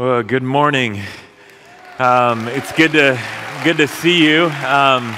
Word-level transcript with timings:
Well, 0.00 0.22
good 0.22 0.42
morning. 0.42 1.02
Um, 1.98 2.48
it's 2.48 2.72
good 2.72 2.92
to 2.92 3.20
good 3.62 3.76
to 3.76 3.86
see 3.86 4.26
you. 4.26 4.44
Um, 4.44 5.14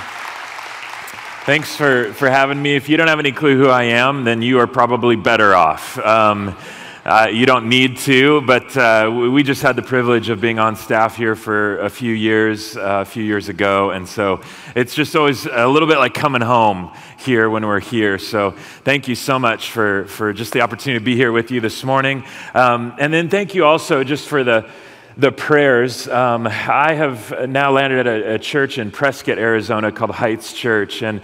thanks 1.45 1.77
for 1.77 2.12
for 2.14 2.29
having 2.29 2.61
me. 2.61 2.74
If 2.74 2.88
you 2.88 2.96
don't 2.96 3.06
have 3.06 3.21
any 3.21 3.30
clue 3.30 3.56
who 3.56 3.68
I 3.68 3.84
am, 3.84 4.24
then 4.24 4.42
you 4.42 4.58
are 4.58 4.66
probably 4.66 5.14
better 5.14 5.54
off. 5.54 6.00
Um, 6.00 6.56
uh, 7.04 7.29
you 7.33 7.46
don't 7.46 7.69
need 7.69 7.96
to, 7.96 8.41
but 8.43 8.77
uh, 8.77 9.11
we 9.12 9.43
just 9.43 9.61
had 9.61 9.74
the 9.74 9.83
privilege 9.83 10.29
of 10.29 10.40
being 10.40 10.61
on 10.61 10.76
staff 10.76 11.17
here 11.17 11.35
for 11.35 11.81
a 11.81 11.90
few 11.90 12.13
years, 12.13 12.76
uh, 12.76 13.01
a 13.03 13.04
few 13.04 13.25
years 13.25 13.49
ago, 13.49 13.90
and 13.90 14.06
so 14.08 14.40
it's 14.76 14.94
just 14.94 15.17
always 15.17 15.47
a 15.47 15.67
little 15.67 15.88
bit 15.88 15.99
like 15.99 16.15
coming 16.15 16.43
home 16.43 16.93
here 17.19 17.51
when 17.51 17.66
we're 17.66 17.80
here. 17.80 18.19
So 18.19 18.52
thank 18.84 19.09
you 19.09 19.16
so 19.16 19.37
much 19.37 19.73
for, 19.73 20.05
for 20.05 20.33
just 20.33 20.52
the 20.52 20.61
opportunity 20.61 21.01
to 21.01 21.05
be 21.05 21.16
here 21.16 21.33
with 21.33 21.51
you 21.51 21.61
this 21.61 21.83
morning. 21.83 22.25
Um, 22.55 22.95
and 23.01 23.12
then 23.12 23.29
thank 23.29 23.57
you 23.57 23.65
also 23.65 24.05
just 24.05 24.29
for 24.29 24.45
the 24.45 24.69
the 25.15 25.30
prayers. 25.30 26.09
Um, 26.09 26.47
I 26.47 26.95
have 26.95 27.47
now 27.47 27.71
landed 27.73 28.07
at 28.07 28.07
a, 28.07 28.34
a 28.34 28.39
church 28.39 28.79
in 28.79 28.91
Prescott, 28.91 29.37
Arizona 29.37 29.93
called 29.93 30.12
Heights 30.12 30.55
Church, 30.55 31.03
and 31.03 31.21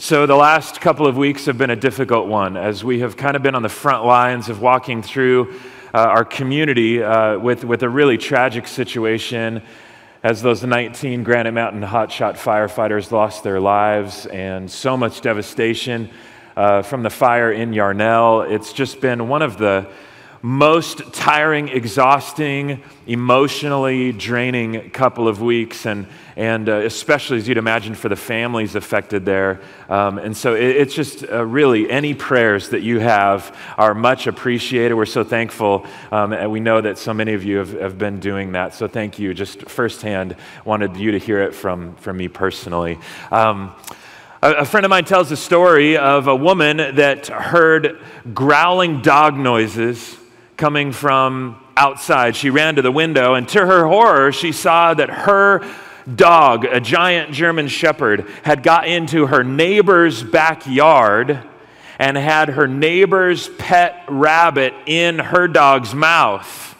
so, 0.00 0.26
the 0.26 0.36
last 0.36 0.80
couple 0.80 1.08
of 1.08 1.16
weeks 1.16 1.46
have 1.46 1.58
been 1.58 1.70
a 1.70 1.76
difficult 1.76 2.28
one 2.28 2.56
as 2.56 2.84
we 2.84 3.00
have 3.00 3.16
kind 3.16 3.34
of 3.34 3.42
been 3.42 3.56
on 3.56 3.62
the 3.62 3.68
front 3.68 4.04
lines 4.04 4.48
of 4.48 4.60
walking 4.60 5.02
through 5.02 5.52
uh, 5.92 5.98
our 5.98 6.24
community 6.24 7.02
uh, 7.02 7.36
with, 7.36 7.64
with 7.64 7.82
a 7.82 7.88
really 7.88 8.16
tragic 8.16 8.68
situation 8.68 9.60
as 10.22 10.40
those 10.40 10.62
19 10.62 11.24
Granite 11.24 11.50
Mountain 11.50 11.82
hotshot 11.82 12.34
firefighters 12.36 13.10
lost 13.10 13.42
their 13.42 13.58
lives 13.58 14.26
and 14.26 14.70
so 14.70 14.96
much 14.96 15.20
devastation 15.20 16.08
uh, 16.56 16.80
from 16.82 17.02
the 17.02 17.10
fire 17.10 17.50
in 17.50 17.72
Yarnell. 17.72 18.42
It's 18.42 18.72
just 18.72 19.00
been 19.00 19.26
one 19.26 19.42
of 19.42 19.58
the 19.58 19.90
most 20.42 21.12
tiring, 21.12 21.68
exhausting, 21.68 22.80
emotionally 23.06 24.12
draining 24.12 24.90
couple 24.90 25.26
of 25.26 25.40
weeks, 25.40 25.84
and, 25.84 26.06
and 26.36 26.68
uh, 26.68 26.76
especially 26.76 27.38
as 27.38 27.48
you'd 27.48 27.58
imagine 27.58 27.94
for 27.94 28.08
the 28.08 28.16
families 28.16 28.76
affected 28.76 29.24
there. 29.24 29.60
Um, 29.88 30.18
and 30.18 30.36
so 30.36 30.54
it, 30.54 30.76
it's 30.76 30.94
just 30.94 31.24
uh, 31.24 31.44
really 31.44 31.90
any 31.90 32.14
prayers 32.14 32.68
that 32.68 32.82
you 32.82 33.00
have 33.00 33.56
are 33.76 33.94
much 33.94 34.26
appreciated. 34.26 34.94
We're 34.94 35.06
so 35.06 35.24
thankful, 35.24 35.86
um, 36.12 36.32
and 36.32 36.52
we 36.52 36.60
know 36.60 36.80
that 36.80 36.98
so 36.98 37.12
many 37.12 37.34
of 37.34 37.42
you 37.42 37.56
have, 37.58 37.72
have 37.72 37.98
been 37.98 38.20
doing 38.20 38.52
that. 38.52 38.74
So 38.74 38.86
thank 38.86 39.18
you. 39.18 39.34
Just 39.34 39.68
firsthand, 39.68 40.36
wanted 40.64 40.96
you 40.96 41.12
to 41.12 41.18
hear 41.18 41.42
it 41.42 41.54
from, 41.54 41.96
from 41.96 42.16
me 42.16 42.28
personally. 42.28 42.98
Um, 43.32 43.74
a 44.40 44.64
friend 44.64 44.86
of 44.86 44.90
mine 44.90 45.04
tells 45.04 45.32
a 45.32 45.36
story 45.36 45.96
of 45.96 46.28
a 46.28 46.36
woman 46.36 46.76
that 46.76 47.26
heard 47.26 47.98
growling 48.32 49.02
dog 49.02 49.36
noises 49.36 50.17
coming 50.58 50.90
from 50.90 51.56
outside. 51.76 52.34
She 52.34 52.50
ran 52.50 52.74
to 52.74 52.82
the 52.82 52.90
window, 52.90 53.34
and 53.34 53.48
to 53.50 53.64
her 53.64 53.86
horror, 53.86 54.32
she 54.32 54.50
saw 54.50 54.92
that 54.92 55.08
her 55.08 55.64
dog, 56.12 56.64
a 56.64 56.80
giant 56.80 57.32
German 57.32 57.68
shepherd, 57.68 58.28
had 58.42 58.64
got 58.64 58.88
into 58.88 59.26
her 59.26 59.44
neighbor's 59.44 60.22
backyard 60.22 61.46
and 62.00 62.16
had 62.16 62.48
her 62.50 62.66
neighbor's 62.66 63.48
pet 63.48 64.04
rabbit 64.08 64.74
in 64.86 65.20
her 65.20 65.46
dog's 65.46 65.94
mouth. 65.94 66.76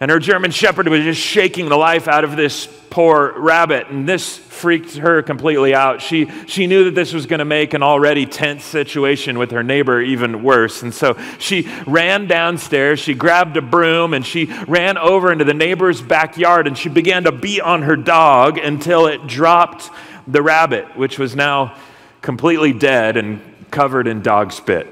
And 0.00 0.10
her 0.10 0.18
German 0.18 0.50
shepherd 0.50 0.88
was 0.88 1.02
just 1.02 1.20
shaking 1.20 1.68
the 1.68 1.76
life 1.76 2.08
out 2.08 2.24
of 2.24 2.34
this 2.34 2.66
poor 2.88 3.38
rabbit. 3.38 3.88
And 3.88 4.08
this 4.08 4.38
freaked 4.38 4.96
her 4.96 5.22
completely 5.22 5.74
out. 5.74 6.00
She, 6.00 6.30
she 6.46 6.66
knew 6.66 6.84
that 6.84 6.94
this 6.94 7.12
was 7.12 7.26
going 7.26 7.40
to 7.40 7.44
make 7.44 7.74
an 7.74 7.82
already 7.82 8.24
tense 8.24 8.64
situation 8.64 9.38
with 9.38 9.50
her 9.50 9.62
neighbor 9.62 10.00
even 10.00 10.42
worse. 10.42 10.82
And 10.82 10.92
so 10.94 11.18
she 11.38 11.70
ran 11.86 12.26
downstairs, 12.26 12.98
she 12.98 13.12
grabbed 13.12 13.58
a 13.58 13.62
broom, 13.62 14.14
and 14.14 14.24
she 14.24 14.46
ran 14.66 14.96
over 14.96 15.30
into 15.30 15.44
the 15.44 15.54
neighbor's 15.54 16.00
backyard 16.00 16.66
and 16.66 16.76
she 16.78 16.88
began 16.88 17.24
to 17.24 17.32
beat 17.32 17.60
on 17.60 17.82
her 17.82 17.96
dog 17.96 18.56
until 18.56 19.06
it 19.06 19.26
dropped 19.26 19.90
the 20.26 20.42
rabbit, 20.42 20.96
which 20.96 21.18
was 21.18 21.36
now 21.36 21.76
completely 22.22 22.72
dead 22.72 23.18
and 23.18 23.40
covered 23.70 24.06
in 24.06 24.22
dog 24.22 24.52
spit. 24.52 24.86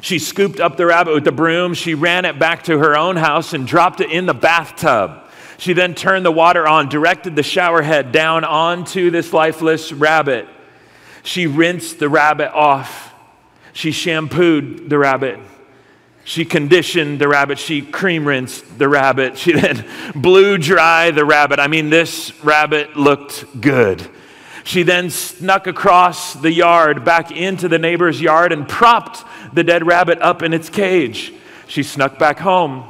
She 0.00 0.18
scooped 0.18 0.60
up 0.60 0.76
the 0.76 0.86
rabbit 0.86 1.14
with 1.14 1.24
the 1.24 1.32
broom. 1.32 1.74
She 1.74 1.94
ran 1.94 2.24
it 2.24 2.38
back 2.38 2.64
to 2.64 2.78
her 2.78 2.96
own 2.96 3.16
house 3.16 3.52
and 3.52 3.66
dropped 3.66 4.00
it 4.00 4.10
in 4.10 4.26
the 4.26 4.34
bathtub. 4.34 5.22
She 5.58 5.72
then 5.72 5.94
turned 5.94 6.24
the 6.24 6.32
water 6.32 6.66
on, 6.66 6.88
directed 6.88 7.36
the 7.36 7.42
shower 7.42 7.82
head 7.82 8.12
down 8.12 8.44
onto 8.44 9.10
this 9.10 9.32
lifeless 9.32 9.92
rabbit. 9.92 10.48
She 11.22 11.46
rinsed 11.46 11.98
the 11.98 12.08
rabbit 12.08 12.52
off. 12.52 13.14
She 13.72 13.92
shampooed 13.92 14.88
the 14.88 14.98
rabbit. 14.98 15.38
She 16.24 16.44
conditioned 16.44 17.18
the 17.18 17.28
rabbit. 17.28 17.58
She 17.58 17.82
cream 17.82 18.26
rinsed 18.26 18.78
the 18.78 18.88
rabbit. 18.88 19.36
She 19.36 19.52
then 19.60 19.84
blew 20.14 20.58
dry 20.58 21.10
the 21.10 21.24
rabbit. 21.24 21.58
I 21.58 21.66
mean, 21.66 21.90
this 21.90 22.32
rabbit 22.42 22.96
looked 22.96 23.60
good. 23.60 24.08
She 24.70 24.84
then 24.84 25.10
snuck 25.10 25.66
across 25.66 26.34
the 26.34 26.52
yard 26.52 27.04
back 27.04 27.32
into 27.32 27.66
the 27.66 27.76
neighbor's 27.76 28.20
yard 28.20 28.52
and 28.52 28.68
propped 28.68 29.24
the 29.52 29.64
dead 29.64 29.84
rabbit 29.84 30.22
up 30.22 30.44
in 30.44 30.52
its 30.52 30.68
cage. 30.70 31.32
She 31.66 31.82
snuck 31.82 32.20
back 32.20 32.38
home. 32.38 32.84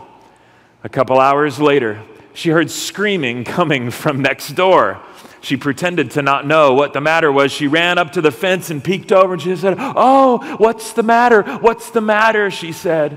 A 0.85 0.91
couple 0.91 1.19
hours 1.19 1.59
later, 1.59 2.03
she 2.35 2.51
heard 2.51 2.71
screaming 2.71 3.45
coming 3.57 3.91
from 3.91 4.21
next 4.21 4.51
door. 4.51 5.01
She 5.41 5.57
pretended 5.57 6.11
to 6.11 6.21
not 6.21 6.47
know 6.47 6.75
what 6.75 6.93
the 6.93 7.01
matter 7.01 7.33
was. 7.33 7.51
She 7.51 7.67
ran 7.67 7.97
up 7.97 8.13
to 8.13 8.21
the 8.21 8.31
fence 8.31 8.69
and 8.69 8.85
peeked 8.85 9.11
over 9.11 9.33
and 9.33 9.41
she 9.41 9.57
said, 9.57 9.77
Oh, 9.79 10.57
what's 10.59 10.93
the 10.93 11.03
matter? 11.03 11.45
What's 11.61 11.89
the 11.89 12.03
matter? 12.03 12.51
She 12.51 12.73
said. 12.73 13.17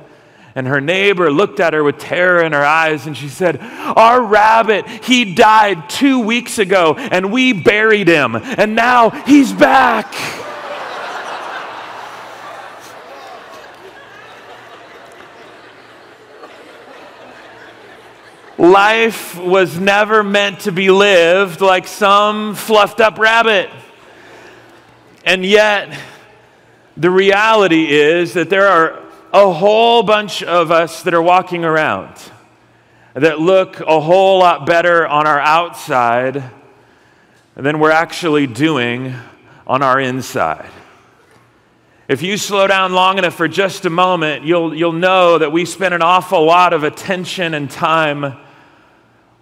And 0.56 0.68
her 0.68 0.80
neighbor 0.80 1.32
looked 1.32 1.60
at 1.60 1.74
her 1.74 1.84
with 1.84 1.98
terror 1.98 2.44
in 2.44 2.52
her 2.52 2.64
eyes 2.64 3.08
and 3.08 3.18
she 3.18 3.28
said, 3.28 3.60
Our 3.62 4.22
rabbit, 4.22 4.88
he 4.88 5.34
died 5.34 5.90
two 5.90 6.20
weeks 6.20 6.60
ago 6.60 6.94
and 6.96 7.32
we 7.32 7.54
buried 7.54 8.08
him 8.08 8.36
and 8.36 8.76
now 8.76 9.10
he's 9.10 9.52
back. 9.52 10.14
Life 18.64 19.38
was 19.40 19.80
never 19.80 20.24
meant 20.24 20.62
to 20.62 20.72
be 20.72 20.92
lived 20.92 21.60
like 21.60 21.88
some 21.88 22.54
fluffed 22.54 23.02
up 23.02 23.18
rabbit. 23.18 23.70
And 25.26 25.44
yet, 25.44 25.98
the 26.96 27.10
reality 27.10 27.92
is 27.92 28.34
that 28.34 28.50
there 28.50 28.68
are 28.68 29.03
a 29.34 29.52
whole 29.52 30.04
bunch 30.04 30.44
of 30.44 30.70
us 30.70 31.02
that 31.02 31.14
are 31.16 31.22
walking 31.22 31.66
around 31.66 32.14
that 33.16 33.40
look 33.40 33.80
a 33.80 34.00
whole 34.00 34.38
lot 34.38 34.68
better 34.68 35.08
on 35.08 35.26
our 35.26 35.40
outside 35.40 36.44
than 37.56 37.80
we're 37.80 37.90
actually 37.90 38.46
doing 38.46 39.16
on 39.66 39.82
our 39.82 40.00
inside. 40.00 40.70
If 42.08 42.22
you 42.22 42.38
slow 42.38 42.68
down 42.68 42.94
long 42.94 43.18
enough 43.18 43.34
for 43.34 43.48
just 43.48 43.86
a 43.86 43.90
moment, 43.90 44.46
you'll, 44.46 44.76
you'll 44.76 44.92
know 44.92 45.40
that 45.40 45.52
we 45.52 45.66
spend 45.66 45.96
an 45.96 46.04
awful 46.04 46.46
lot 46.46 46.74
of 46.74 46.84
attention 46.84 47.56
and 47.56 47.72
time 47.72 48.38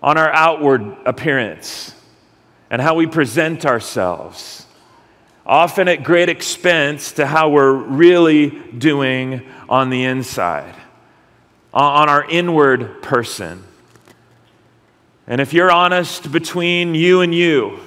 on 0.02 0.18
our 0.18 0.32
outward 0.32 0.96
appearance 1.06 1.94
and 2.70 2.82
how 2.82 2.96
we 2.96 3.08
present 3.08 3.66
ourselves 3.66 4.66
often 5.46 5.88
at 5.88 6.04
great 6.04 6.30
expense 6.30 7.14
to 7.14 7.26
how 7.26 7.50
we're 7.50 7.74
really 7.74 8.50
doing 8.50 9.48
on 9.68 9.90
the 9.90 10.04
inside, 10.04 10.76
on 11.74 12.10
our 12.10 12.24
inward 12.30 13.02
person. 13.02 13.64
And 15.28 15.40
if 15.40 15.54
you're 15.54 15.72
honest 15.72 16.32
between 16.32 16.94
you 16.96 17.22
and 17.22 17.34
you, 17.34 17.80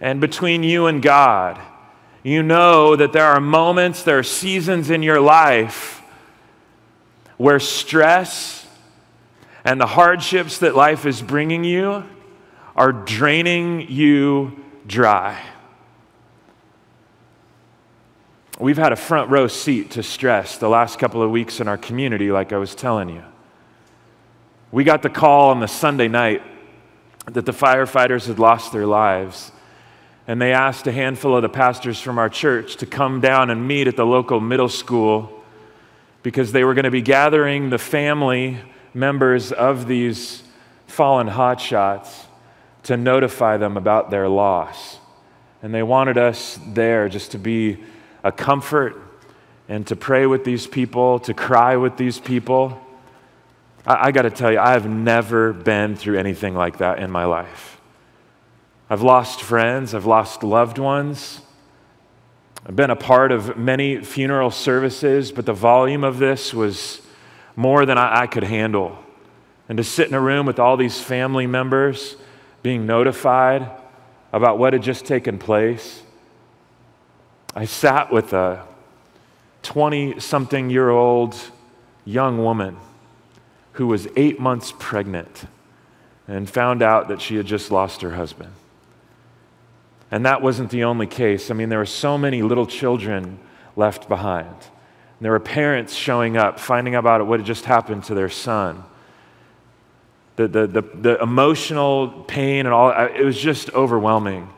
and 0.00 0.20
between 0.20 0.62
you 0.62 0.86
and 0.86 1.02
God, 1.02 1.60
you 2.22 2.42
know 2.42 2.96
that 2.96 3.12
there 3.12 3.24
are 3.24 3.40
moments, 3.40 4.02
there 4.02 4.18
are 4.18 4.22
seasons 4.22 4.90
in 4.90 5.02
your 5.02 5.20
life 5.20 6.02
where 7.36 7.58
stress 7.58 8.66
and 9.64 9.80
the 9.80 9.86
hardships 9.86 10.58
that 10.58 10.74
life 10.76 11.06
is 11.06 11.22
bringing 11.22 11.64
you 11.64 12.04
are 12.76 12.92
draining 12.92 13.90
you 13.90 14.62
dry. 14.86 15.40
We've 18.60 18.78
had 18.78 18.92
a 18.92 18.96
front 18.96 19.30
row 19.30 19.48
seat 19.48 19.92
to 19.92 20.02
stress 20.02 20.58
the 20.58 20.68
last 20.68 21.00
couple 21.00 21.22
of 21.22 21.30
weeks 21.30 21.60
in 21.60 21.66
our 21.66 21.76
community, 21.76 22.30
like 22.30 22.52
I 22.52 22.56
was 22.56 22.74
telling 22.74 23.08
you. 23.08 23.22
We 24.70 24.84
got 24.84 25.02
the 25.02 25.10
call 25.10 25.50
on 25.50 25.58
the 25.58 25.66
Sunday 25.66 26.06
night 26.06 26.42
that 27.26 27.46
the 27.46 27.52
firefighters 27.52 28.26
had 28.26 28.38
lost 28.38 28.72
their 28.72 28.86
lives. 28.86 29.50
And 30.26 30.40
they 30.40 30.52
asked 30.52 30.86
a 30.86 30.92
handful 30.92 31.36
of 31.36 31.42
the 31.42 31.48
pastors 31.48 32.00
from 32.00 32.16
our 32.16 32.28
church 32.28 32.76
to 32.76 32.86
come 32.86 33.20
down 33.20 33.50
and 33.50 33.66
meet 33.66 33.88
at 33.88 33.96
the 33.96 34.06
local 34.06 34.40
middle 34.40 34.68
school 34.68 35.42
because 36.22 36.52
they 36.52 36.64
were 36.64 36.74
going 36.74 36.84
to 36.84 36.90
be 36.90 37.02
gathering 37.02 37.70
the 37.70 37.78
family 37.78 38.58
members 38.94 39.52
of 39.52 39.86
these 39.86 40.42
fallen 40.86 41.28
hotshots 41.28 42.24
to 42.84 42.96
notify 42.96 43.56
them 43.56 43.76
about 43.76 44.10
their 44.10 44.28
loss. 44.28 44.98
And 45.62 45.74
they 45.74 45.82
wanted 45.82 46.18
us 46.18 46.58
there 46.68 47.08
just 47.08 47.32
to 47.32 47.38
be 47.38 47.78
a 48.24 48.32
comfort 48.32 49.00
and 49.68 49.86
to 49.86 49.94
pray 49.94 50.26
with 50.26 50.44
these 50.44 50.66
people, 50.66 51.20
to 51.20 51.34
cry 51.34 51.76
with 51.76 51.96
these 51.96 52.18
people. 52.18 52.80
I, 53.86 54.08
I 54.08 54.10
got 54.10 54.22
to 54.22 54.30
tell 54.30 54.50
you, 54.50 54.58
I 54.58 54.72
have 54.72 54.88
never 54.88 55.52
been 55.52 55.94
through 55.94 56.18
anything 56.18 56.54
like 56.54 56.78
that 56.78 56.98
in 56.98 57.10
my 57.10 57.26
life. 57.26 57.80
I've 58.90 59.02
lost 59.02 59.42
friends, 59.42 59.94
I've 59.94 60.06
lost 60.06 60.42
loved 60.42 60.78
ones. 60.78 61.40
I've 62.66 62.76
been 62.76 62.90
a 62.90 62.96
part 62.96 63.30
of 63.30 63.58
many 63.58 63.98
funeral 64.02 64.50
services, 64.50 65.30
but 65.30 65.44
the 65.44 65.52
volume 65.52 66.02
of 66.02 66.18
this 66.18 66.54
was 66.54 67.02
more 67.56 67.84
than 67.84 67.98
I, 67.98 68.22
I 68.22 68.26
could 68.26 68.44
handle. 68.44 68.98
And 69.68 69.76
to 69.76 69.84
sit 69.84 70.08
in 70.08 70.14
a 70.14 70.20
room 70.20 70.46
with 70.46 70.58
all 70.58 70.78
these 70.78 70.98
family 70.98 71.46
members 71.46 72.16
being 72.62 72.86
notified 72.86 73.70
about 74.32 74.58
what 74.58 74.72
had 74.72 74.82
just 74.82 75.04
taken 75.04 75.38
place, 75.38 76.03
I 77.54 77.66
sat 77.66 78.12
with 78.12 78.32
a 78.32 78.66
20 79.62 80.18
something 80.18 80.70
year 80.70 80.90
old 80.90 81.36
young 82.04 82.38
woman 82.38 82.76
who 83.72 83.86
was 83.86 84.08
eight 84.16 84.40
months 84.40 84.72
pregnant 84.78 85.46
and 86.26 86.48
found 86.48 86.82
out 86.82 87.08
that 87.08 87.20
she 87.20 87.36
had 87.36 87.46
just 87.46 87.70
lost 87.70 88.00
her 88.02 88.10
husband. 88.10 88.52
And 90.10 90.26
that 90.26 90.42
wasn't 90.42 90.70
the 90.70 90.84
only 90.84 91.06
case. 91.06 91.50
I 91.50 91.54
mean, 91.54 91.68
there 91.68 91.78
were 91.78 91.86
so 91.86 92.16
many 92.16 92.42
little 92.42 92.66
children 92.66 93.38
left 93.76 94.08
behind. 94.08 94.48
And 94.48 95.20
there 95.20 95.32
were 95.32 95.40
parents 95.40 95.94
showing 95.94 96.36
up, 96.36 96.58
finding 96.58 96.94
out 96.94 97.00
about 97.00 97.26
what 97.26 97.40
had 97.40 97.46
just 97.46 97.64
happened 97.64 98.04
to 98.04 98.14
their 98.14 98.28
son. 98.28 98.84
The, 100.36 100.48
the, 100.48 100.66
the, 100.66 100.82
the 100.82 101.22
emotional 101.22 102.24
pain 102.26 102.66
and 102.66 102.74
all, 102.74 102.90
it 102.90 103.24
was 103.24 103.38
just 103.38 103.70
overwhelming. 103.70 104.48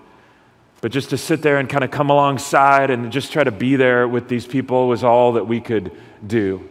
But 0.87 0.93
just 0.93 1.11
to 1.11 1.19
sit 1.19 1.43
there 1.43 1.59
and 1.59 1.69
kind 1.69 1.83
of 1.83 1.91
come 1.91 2.11
alongside 2.11 2.91
and 2.91 3.11
just 3.11 3.33
try 3.33 3.43
to 3.43 3.51
be 3.51 3.75
there 3.75 4.07
with 4.07 4.29
these 4.29 4.47
people 4.47 4.87
was 4.87 5.03
all 5.03 5.33
that 5.33 5.49
we 5.49 5.61
could 5.61 5.91
do. 6.25 6.71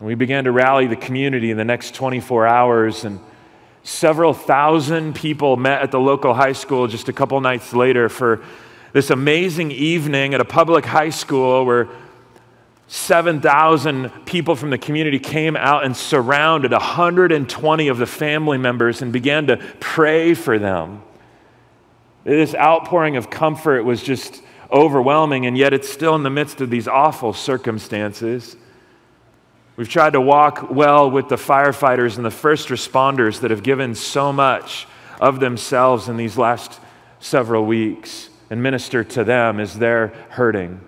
We 0.00 0.16
began 0.16 0.42
to 0.42 0.50
rally 0.50 0.88
the 0.88 0.96
community 0.96 1.52
in 1.52 1.56
the 1.56 1.64
next 1.64 1.94
24 1.94 2.48
hours, 2.48 3.04
and 3.04 3.20
several 3.84 4.34
thousand 4.34 5.14
people 5.14 5.56
met 5.56 5.82
at 5.82 5.92
the 5.92 6.00
local 6.00 6.34
high 6.34 6.50
school 6.50 6.88
just 6.88 7.08
a 7.08 7.12
couple 7.12 7.40
nights 7.40 7.72
later 7.72 8.08
for 8.08 8.42
this 8.92 9.10
amazing 9.10 9.70
evening 9.70 10.34
at 10.34 10.40
a 10.40 10.44
public 10.44 10.84
high 10.84 11.10
school 11.10 11.64
where 11.64 11.88
7,000 12.88 14.26
people 14.26 14.56
from 14.56 14.70
the 14.70 14.78
community 14.78 15.20
came 15.20 15.54
out 15.54 15.84
and 15.84 15.96
surrounded 15.96 16.72
120 16.72 17.86
of 17.86 17.98
the 17.98 18.06
family 18.06 18.58
members 18.58 19.00
and 19.00 19.12
began 19.12 19.46
to 19.46 19.58
pray 19.78 20.34
for 20.34 20.58
them. 20.58 21.04
This 22.24 22.54
outpouring 22.54 23.16
of 23.16 23.30
comfort 23.30 23.84
was 23.84 24.02
just 24.02 24.42
overwhelming, 24.70 25.46
and 25.46 25.56
yet 25.56 25.72
it's 25.72 25.88
still 25.88 26.14
in 26.14 26.22
the 26.22 26.30
midst 26.30 26.60
of 26.60 26.70
these 26.70 26.86
awful 26.86 27.32
circumstances. 27.32 28.56
We've 29.76 29.88
tried 29.88 30.12
to 30.12 30.20
walk 30.20 30.70
well 30.70 31.10
with 31.10 31.28
the 31.28 31.36
firefighters 31.36 32.16
and 32.16 32.24
the 32.24 32.30
first 32.30 32.68
responders 32.68 33.40
that 33.40 33.50
have 33.50 33.62
given 33.62 33.94
so 33.94 34.32
much 34.32 34.86
of 35.20 35.40
themselves 35.40 36.08
in 36.08 36.16
these 36.16 36.36
last 36.36 36.78
several 37.18 37.64
weeks 37.64 38.28
and 38.50 38.62
minister 38.62 39.04
to 39.04 39.24
them 39.24 39.58
as 39.58 39.78
they're 39.78 40.08
hurting. 40.30 40.80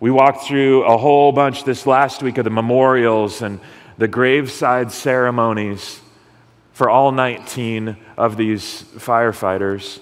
We 0.00 0.10
walked 0.12 0.44
through 0.44 0.84
a 0.84 0.96
whole 0.96 1.32
bunch 1.32 1.64
this 1.64 1.86
last 1.86 2.22
week 2.22 2.38
of 2.38 2.44
the 2.44 2.50
memorials 2.50 3.42
and 3.42 3.58
the 3.96 4.06
graveside 4.06 4.92
ceremonies 4.92 6.00
for 6.78 6.88
all 6.88 7.10
19 7.10 7.96
of 8.16 8.36
these 8.36 8.84
firefighters. 8.98 9.98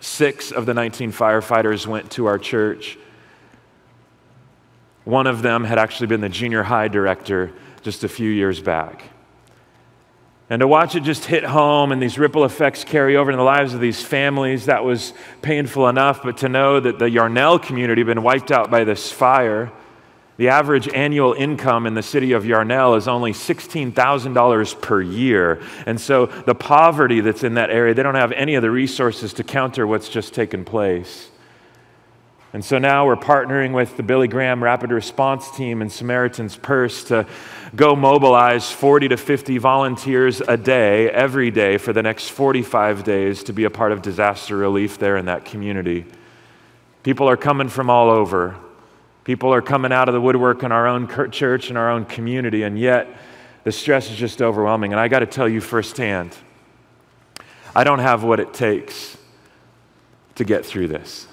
Six 0.00 0.50
of 0.50 0.66
the 0.66 0.74
19 0.74 1.12
firefighters 1.12 1.86
went 1.86 2.10
to 2.10 2.26
our 2.26 2.40
church. 2.40 2.98
One 5.04 5.28
of 5.28 5.42
them 5.42 5.62
had 5.62 5.78
actually 5.78 6.08
been 6.08 6.20
the 6.20 6.28
junior 6.28 6.64
high 6.64 6.88
director 6.88 7.52
just 7.82 8.02
a 8.02 8.08
few 8.08 8.28
years 8.28 8.60
back. 8.60 9.04
And 10.50 10.58
to 10.58 10.66
watch 10.66 10.96
it 10.96 11.04
just 11.04 11.26
hit 11.26 11.44
home 11.44 11.92
and 11.92 12.02
these 12.02 12.18
ripple 12.18 12.44
effects 12.44 12.82
carry 12.82 13.16
over 13.16 13.30
in 13.30 13.36
the 13.36 13.44
lives 13.44 13.72
of 13.72 13.78
these 13.78 14.02
families, 14.02 14.66
that 14.66 14.82
was 14.82 15.12
painful 15.40 15.88
enough. 15.88 16.20
But 16.20 16.38
to 16.38 16.48
know 16.48 16.80
that 16.80 16.98
the 16.98 17.08
Yarnell 17.08 17.60
community 17.60 18.00
had 18.00 18.08
been 18.08 18.24
wiped 18.24 18.50
out 18.50 18.72
by 18.72 18.82
this 18.82 19.12
fire, 19.12 19.70
the 20.36 20.48
average 20.48 20.88
annual 20.88 21.32
income 21.32 21.86
in 21.86 21.94
the 21.94 22.02
city 22.02 22.32
of 22.32 22.44
Yarnell 22.44 22.94
is 22.94 23.08
only 23.08 23.32
$16,000 23.32 24.82
per 24.82 25.00
year. 25.00 25.62
And 25.86 25.98
so 26.00 26.26
the 26.26 26.54
poverty 26.54 27.20
that's 27.20 27.42
in 27.42 27.54
that 27.54 27.70
area, 27.70 27.94
they 27.94 28.02
don't 28.02 28.14
have 28.16 28.32
any 28.32 28.54
of 28.54 28.62
the 28.62 28.70
resources 28.70 29.32
to 29.34 29.44
counter 29.44 29.86
what's 29.86 30.08
just 30.08 30.34
taken 30.34 30.64
place. 30.64 31.30
And 32.52 32.64
so 32.64 32.78
now 32.78 33.06
we're 33.06 33.16
partnering 33.16 33.72
with 33.72 33.96
the 33.96 34.02
Billy 34.02 34.28
Graham 34.28 34.62
Rapid 34.62 34.90
Response 34.90 35.50
Team 35.50 35.82
and 35.82 35.90
Samaritan's 35.90 36.56
Purse 36.56 37.04
to 37.04 37.26
go 37.74 37.96
mobilize 37.96 38.70
40 38.70 39.08
to 39.08 39.16
50 39.16 39.58
volunteers 39.58 40.40
a 40.40 40.56
day, 40.56 41.10
every 41.10 41.50
day, 41.50 41.76
for 41.76 41.92
the 41.92 42.02
next 42.02 42.28
45 42.28 43.04
days 43.04 43.42
to 43.44 43.52
be 43.52 43.64
a 43.64 43.70
part 43.70 43.92
of 43.92 44.00
disaster 44.00 44.56
relief 44.56 44.98
there 44.98 45.16
in 45.16 45.26
that 45.26 45.44
community. 45.44 46.06
People 47.02 47.28
are 47.28 47.36
coming 47.36 47.68
from 47.68 47.90
all 47.90 48.10
over. 48.10 48.56
People 49.26 49.52
are 49.52 49.60
coming 49.60 49.90
out 49.90 50.08
of 50.08 50.12
the 50.12 50.20
woodwork 50.20 50.62
in 50.62 50.70
our 50.70 50.86
own 50.86 51.08
church 51.32 51.68
and 51.68 51.76
our 51.76 51.90
own 51.90 52.04
community, 52.04 52.62
and 52.62 52.78
yet 52.78 53.08
the 53.64 53.72
stress 53.72 54.08
is 54.08 54.16
just 54.16 54.40
overwhelming. 54.40 54.92
And 54.92 55.00
I 55.00 55.08
got 55.08 55.18
to 55.18 55.26
tell 55.26 55.48
you 55.48 55.60
firsthand, 55.60 56.36
I 57.74 57.82
don't 57.82 57.98
have 57.98 58.22
what 58.22 58.38
it 58.38 58.54
takes 58.54 59.18
to 60.36 60.44
get 60.44 60.64
through 60.64 60.86
this. 60.86 61.26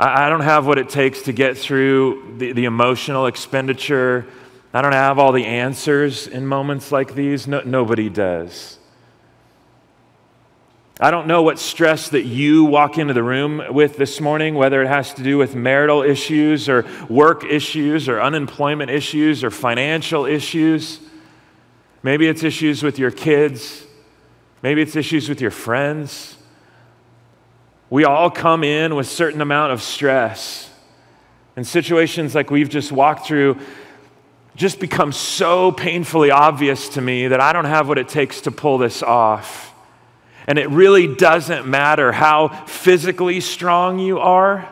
I, 0.00 0.30
don't 0.30 0.40
have 0.40 0.66
what 0.66 0.78
it 0.78 0.88
takes 0.88 1.20
to 1.24 1.32
get 1.34 1.58
through 1.58 2.36
the, 2.38 2.52
the 2.52 2.64
emotional 2.64 3.26
expenditure. 3.26 4.26
I 4.72 4.80
don't 4.80 4.92
have 4.92 5.18
all 5.18 5.32
the 5.32 5.44
answers 5.44 6.26
in 6.26 6.46
moments 6.46 6.90
like 6.90 7.14
these. 7.14 7.46
No, 7.46 7.60
nobody 7.60 8.08
does. 8.08 8.78
I 11.04 11.10
don't 11.10 11.26
know 11.26 11.42
what 11.42 11.58
stress 11.58 12.08
that 12.08 12.22
you 12.22 12.64
walk 12.64 12.96
into 12.96 13.12
the 13.12 13.22
room 13.22 13.62
with 13.68 13.98
this 13.98 14.22
morning, 14.22 14.54
whether 14.54 14.80
it 14.80 14.88
has 14.88 15.12
to 15.12 15.22
do 15.22 15.36
with 15.36 15.54
marital 15.54 16.02
issues 16.02 16.66
or 16.66 16.86
work 17.10 17.44
issues 17.44 18.08
or 18.08 18.22
unemployment 18.22 18.90
issues 18.90 19.44
or 19.44 19.50
financial 19.50 20.24
issues. 20.24 21.00
Maybe 22.02 22.26
it's 22.26 22.42
issues 22.42 22.82
with 22.82 22.98
your 22.98 23.10
kids. 23.10 23.84
Maybe 24.62 24.80
it's 24.80 24.96
issues 24.96 25.28
with 25.28 25.42
your 25.42 25.50
friends. 25.50 26.38
We 27.90 28.06
all 28.06 28.30
come 28.30 28.64
in 28.64 28.94
with 28.94 29.06
a 29.06 29.10
certain 29.10 29.42
amount 29.42 29.74
of 29.74 29.82
stress. 29.82 30.70
And 31.54 31.66
situations 31.66 32.34
like 32.34 32.50
we've 32.50 32.70
just 32.70 32.90
walked 32.90 33.26
through 33.26 33.58
just 34.56 34.80
become 34.80 35.12
so 35.12 35.70
painfully 35.70 36.30
obvious 36.30 36.88
to 36.88 37.02
me 37.02 37.28
that 37.28 37.40
I 37.40 37.52
don't 37.52 37.66
have 37.66 37.88
what 37.88 37.98
it 37.98 38.08
takes 38.08 38.40
to 38.40 38.50
pull 38.50 38.78
this 38.78 39.02
off. 39.02 39.73
And 40.46 40.58
it 40.58 40.68
really 40.70 41.14
doesn't 41.14 41.66
matter 41.66 42.12
how 42.12 42.48
physically 42.66 43.40
strong 43.40 43.98
you 43.98 44.18
are. 44.18 44.70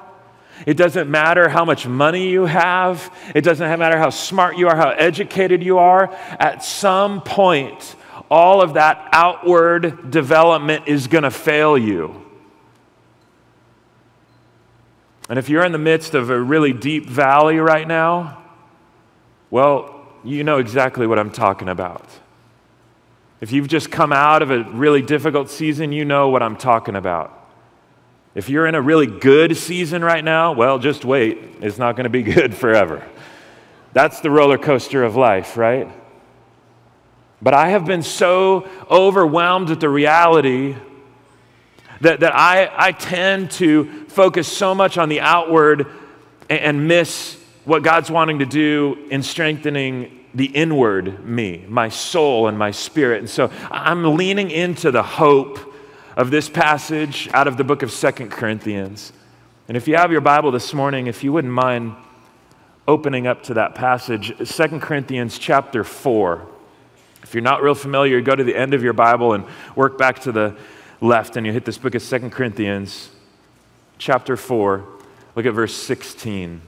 It 0.66 0.76
doesn't 0.76 1.10
matter 1.10 1.48
how 1.48 1.64
much 1.64 1.86
money 1.86 2.28
you 2.28 2.46
have. 2.46 3.12
It 3.34 3.40
doesn't 3.42 3.78
matter 3.78 3.98
how 3.98 4.10
smart 4.10 4.56
you 4.56 4.68
are, 4.68 4.76
how 4.76 4.90
educated 4.90 5.62
you 5.62 5.78
are. 5.78 6.12
At 6.38 6.62
some 6.62 7.22
point, 7.22 7.96
all 8.30 8.62
of 8.62 8.74
that 8.74 9.08
outward 9.12 10.10
development 10.10 10.88
is 10.88 11.06
going 11.06 11.24
to 11.24 11.30
fail 11.30 11.76
you. 11.76 12.22
And 15.28 15.38
if 15.38 15.48
you're 15.48 15.64
in 15.64 15.72
the 15.72 15.78
midst 15.78 16.14
of 16.14 16.30
a 16.30 16.40
really 16.40 16.72
deep 16.72 17.06
valley 17.06 17.58
right 17.58 17.88
now, 17.88 18.42
well, 19.50 20.06
you 20.24 20.44
know 20.44 20.58
exactly 20.58 21.06
what 21.06 21.18
I'm 21.18 21.30
talking 21.30 21.68
about. 21.68 22.06
If 23.42 23.50
you've 23.50 23.66
just 23.66 23.90
come 23.90 24.12
out 24.12 24.40
of 24.40 24.52
a 24.52 24.62
really 24.62 25.02
difficult 25.02 25.50
season, 25.50 25.90
you 25.90 26.04
know 26.04 26.28
what 26.28 26.44
I'm 26.44 26.56
talking 26.56 26.94
about. 26.94 27.36
If 28.36 28.48
you're 28.48 28.68
in 28.68 28.76
a 28.76 28.80
really 28.80 29.08
good 29.08 29.56
season 29.56 30.04
right 30.04 30.22
now, 30.22 30.52
well, 30.52 30.78
just 30.78 31.04
wait. 31.04 31.38
It's 31.60 31.76
not 31.76 31.96
going 31.96 32.04
to 32.04 32.10
be 32.10 32.22
good 32.34 32.54
forever. 32.54 33.04
That's 33.94 34.20
the 34.20 34.30
roller 34.30 34.58
coaster 34.58 35.02
of 35.02 35.16
life, 35.16 35.56
right? 35.56 35.88
But 37.42 37.52
I 37.52 37.70
have 37.70 37.84
been 37.84 38.04
so 38.04 38.68
overwhelmed 38.88 39.70
with 39.70 39.80
the 39.80 39.88
reality 39.88 40.76
that, 42.00 42.20
that 42.20 42.36
I, 42.36 42.70
I 42.72 42.92
tend 42.92 43.50
to 43.52 44.04
focus 44.06 44.46
so 44.46 44.72
much 44.72 44.98
on 44.98 45.08
the 45.08 45.18
outward 45.18 45.88
and, 46.48 46.60
and 46.60 46.86
miss 46.86 47.36
what 47.64 47.82
God's 47.82 48.08
wanting 48.08 48.38
to 48.38 48.46
do 48.46 49.04
in 49.10 49.24
strengthening 49.24 50.21
the 50.34 50.46
inward 50.46 51.24
me, 51.24 51.64
my 51.68 51.88
soul 51.88 52.48
and 52.48 52.58
my 52.58 52.70
spirit. 52.70 53.18
And 53.18 53.30
so 53.30 53.50
I'm 53.70 54.16
leaning 54.16 54.50
into 54.50 54.90
the 54.90 55.02
hope 55.02 55.58
of 56.16 56.30
this 56.30 56.48
passage 56.48 57.28
out 57.32 57.48
of 57.48 57.56
the 57.56 57.64
book 57.64 57.82
of 57.82 57.90
Second 57.90 58.30
Corinthians. 58.30 59.12
And 59.68 59.76
if 59.76 59.88
you 59.88 59.96
have 59.96 60.12
your 60.12 60.20
Bible 60.20 60.50
this 60.50 60.74
morning, 60.74 61.06
if 61.06 61.22
you 61.22 61.32
wouldn't 61.32 61.52
mind 61.52 61.94
opening 62.86 63.26
up 63.26 63.42
to 63.44 63.54
that 63.54 63.74
passage, 63.74 64.46
Second 64.46 64.80
Corinthians 64.80 65.38
chapter 65.38 65.84
4. 65.84 66.46
If 67.22 67.34
you're 67.34 67.42
not 67.42 67.62
real 67.62 67.74
familiar, 67.74 68.20
go 68.20 68.34
to 68.34 68.44
the 68.44 68.56
end 68.56 68.74
of 68.74 68.82
your 68.82 68.92
Bible 68.92 69.32
and 69.32 69.44
work 69.76 69.96
back 69.96 70.20
to 70.20 70.32
the 70.32 70.56
left 71.00 71.36
and 71.36 71.46
you 71.46 71.52
hit 71.52 71.64
this 71.64 71.78
book 71.78 71.94
of 71.94 72.02
Second 72.02 72.30
Corinthians, 72.30 73.10
chapter 73.98 74.36
4, 74.36 74.84
look 75.34 75.46
at 75.46 75.52
verse 75.52 75.74
16. 75.74 76.62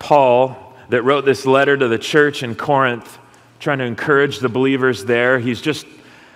Paul 0.00 0.74
that 0.88 1.02
wrote 1.02 1.24
this 1.24 1.46
letter 1.46 1.76
to 1.76 1.86
the 1.86 1.98
church 1.98 2.42
in 2.42 2.56
Corinth, 2.56 3.18
trying 3.60 3.78
to 3.78 3.84
encourage 3.84 4.40
the 4.40 4.48
believers 4.48 5.04
there. 5.04 5.38
He's 5.38 5.60
just 5.60 5.86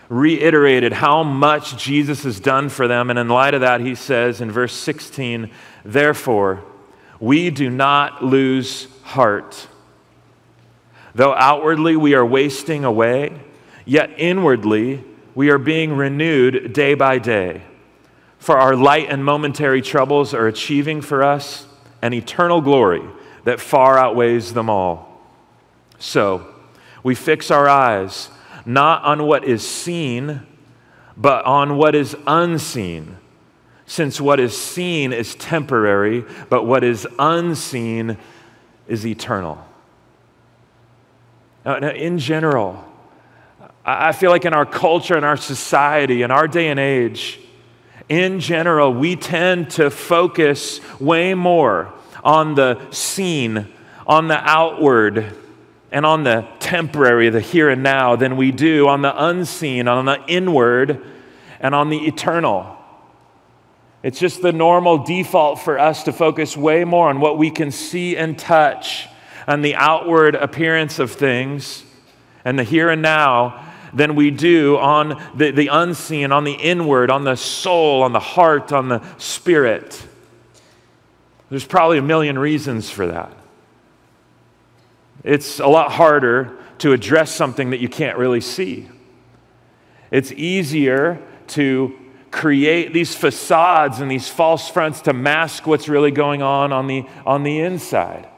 reiterated 0.09 0.93
how 0.93 1.25
much 1.25 1.77
Jesus 1.77 2.23
has 2.23 2.39
done 2.39 2.69
for 2.69 2.87
them. 2.87 3.11
And 3.11 3.19
in 3.19 3.29
light 3.29 3.55
of 3.55 3.63
that, 3.63 3.81
he 3.81 3.97
says 3.97 4.41
in 4.41 4.53
verse 4.53 4.75
16, 4.75 5.51
Therefore, 5.85 6.63
we 7.19 7.51
do 7.51 7.69
not 7.69 8.23
lose 8.25 8.87
heart. 9.03 9.67
Though 11.15 11.35
outwardly 11.35 11.97
we 11.97 12.15
are 12.15 12.25
wasting 12.25 12.85
away, 12.85 13.33
yet 13.85 14.11
inwardly 14.19 15.03
we 15.35 15.51
are 15.51 15.59
being 15.59 15.97
renewed 15.97 16.73
day 16.73 16.95
by 16.95 17.19
day. 17.19 17.63
For 18.39 18.59
our 18.59 18.77
light 18.77 19.09
and 19.09 19.25
momentary 19.25 19.81
troubles 19.81 20.35
are 20.35 20.47
achieving 20.47 21.01
for 21.01 21.23
us 21.23 21.67
an 22.03 22.13
eternal 22.13 22.61
glory 22.61 23.03
that 23.45 23.61
far 23.61 23.99
outweighs 23.99 24.53
them 24.53 24.69
all. 24.69 25.21
So, 25.99 26.47
we 27.03 27.15
fix 27.15 27.51
our 27.51 27.69
eyes 27.69 28.31
not 28.67 29.05
on 29.05 29.25
what 29.27 29.45
is 29.45 29.67
seen, 29.67 30.41
but 31.17 31.45
on 31.45 31.77
what 31.77 31.95
is 31.95 32.17
unseen. 32.27 33.19
Since 33.87 34.21
what 34.21 34.41
is 34.41 34.59
seen 34.59 35.13
is 35.13 35.35
temporary, 35.35 36.25
but 36.49 36.65
what 36.65 36.83
is 36.83 37.07
unseen 37.19 38.17
is 38.89 39.07
eternal. 39.07 39.63
Now, 41.65 41.91
in 41.91 42.19
general, 42.19 42.83
I 43.85 44.13
feel 44.13 44.31
like 44.31 44.47
in 44.47 44.55
our 44.55 44.67
culture, 44.67 45.17
in 45.17 45.25
our 45.25 45.37
society, 45.37 46.23
in 46.23 46.31
our 46.31 46.49
day 46.49 46.69
and 46.69 46.81
age, 46.81 47.41
in 48.09 48.41
general, 48.41 48.93
we 48.93 49.17
tend 49.17 49.71
to 49.73 49.91
focus 49.91 50.81
way 51.01 51.35
more 51.35 51.93
on 52.25 52.55
the 52.55 52.91
seen, 52.91 53.69
on 54.07 54.29
the 54.29 54.39
outward, 54.39 55.37
and 55.93 56.05
on 56.05 56.25
the 56.25 56.47
temporary, 56.59 57.29
the 57.29 57.41
here 57.41 57.71
and 57.71 57.83
now, 57.83 58.17
than 58.17 58.37
we 58.37 58.51
do 58.51 58.89
on 58.89 59.03
the 59.03 59.25
unseen, 59.25 59.87
on 59.87 60.07
the 60.07 60.21
inward, 60.27 61.01
and 61.61 61.75
on 61.75 61.91
the 61.91 61.99
eternal. 61.99 62.77
It's 64.03 64.19
just 64.19 64.43
the 64.43 64.53
normal 64.53 65.05
default 65.05 65.61
for 65.61 65.79
us 65.79 66.03
to 66.05 66.13
focus 66.13 66.57
way 66.57 66.85
more 66.85 67.09
on 67.09 67.21
what 67.21 67.39
we 67.39 67.51
can 67.51 67.71
see 67.71 68.17
and 68.17 68.39
touch, 68.39 69.09
on 69.47 69.63
the 69.63 69.77
outward 69.77 70.35
appearance 70.35 70.99
of 70.99 71.13
things, 71.13 71.85
and 72.45 72.59
the 72.59 72.65
here 72.65 72.91
and 72.91 73.01
now, 73.01 73.73
than 73.95 74.17
we 74.17 74.31
do 74.31 74.77
on 74.79 75.23
the, 75.37 75.53
the 75.53 75.69
unseen, 75.69 76.33
on 76.33 76.45
the 76.45 76.53
inward, 76.53 77.11
on 77.11 77.25
the 77.25 77.37
soul, 77.37 78.03
on 78.03 78.13
the 78.13 78.21
heart, 78.21 78.73
on 78.73 78.89
the 78.89 79.01
spirit. 79.19 80.07
There's 81.55 81.65
probably 81.65 81.99
a 81.99 82.03
million 82.03 82.37
reasons 82.37 82.91
for 82.91 83.07
that. 83.07 83.33
It's 85.23 85.61
a 85.61 85.69
lot 85.69 85.93
harder 85.93 86.59
to 86.79 86.93
address 86.93 87.33
something 87.33 87.71
that 87.71 87.79
you 87.79 87.89
can't 87.89 88.19
really 88.19 88.41
see. 88.41 88.89
It's 90.11 90.33
easier 90.33 91.23
to 91.51 91.97
create 92.33 92.93
these 92.93 93.15
facades 93.15 94.01
and 94.01 94.11
these 94.11 94.29
false 94.29 94.69
fronts 94.69 95.03
to 95.03 95.13
mask 95.13 95.65
what's 95.65 95.89
really 95.89 96.11
going 96.11 96.43
on 96.43 96.73
on 96.73 96.89
the, 96.89 97.07
on 97.25 97.45
the 97.45 97.61
inside. 97.61 98.29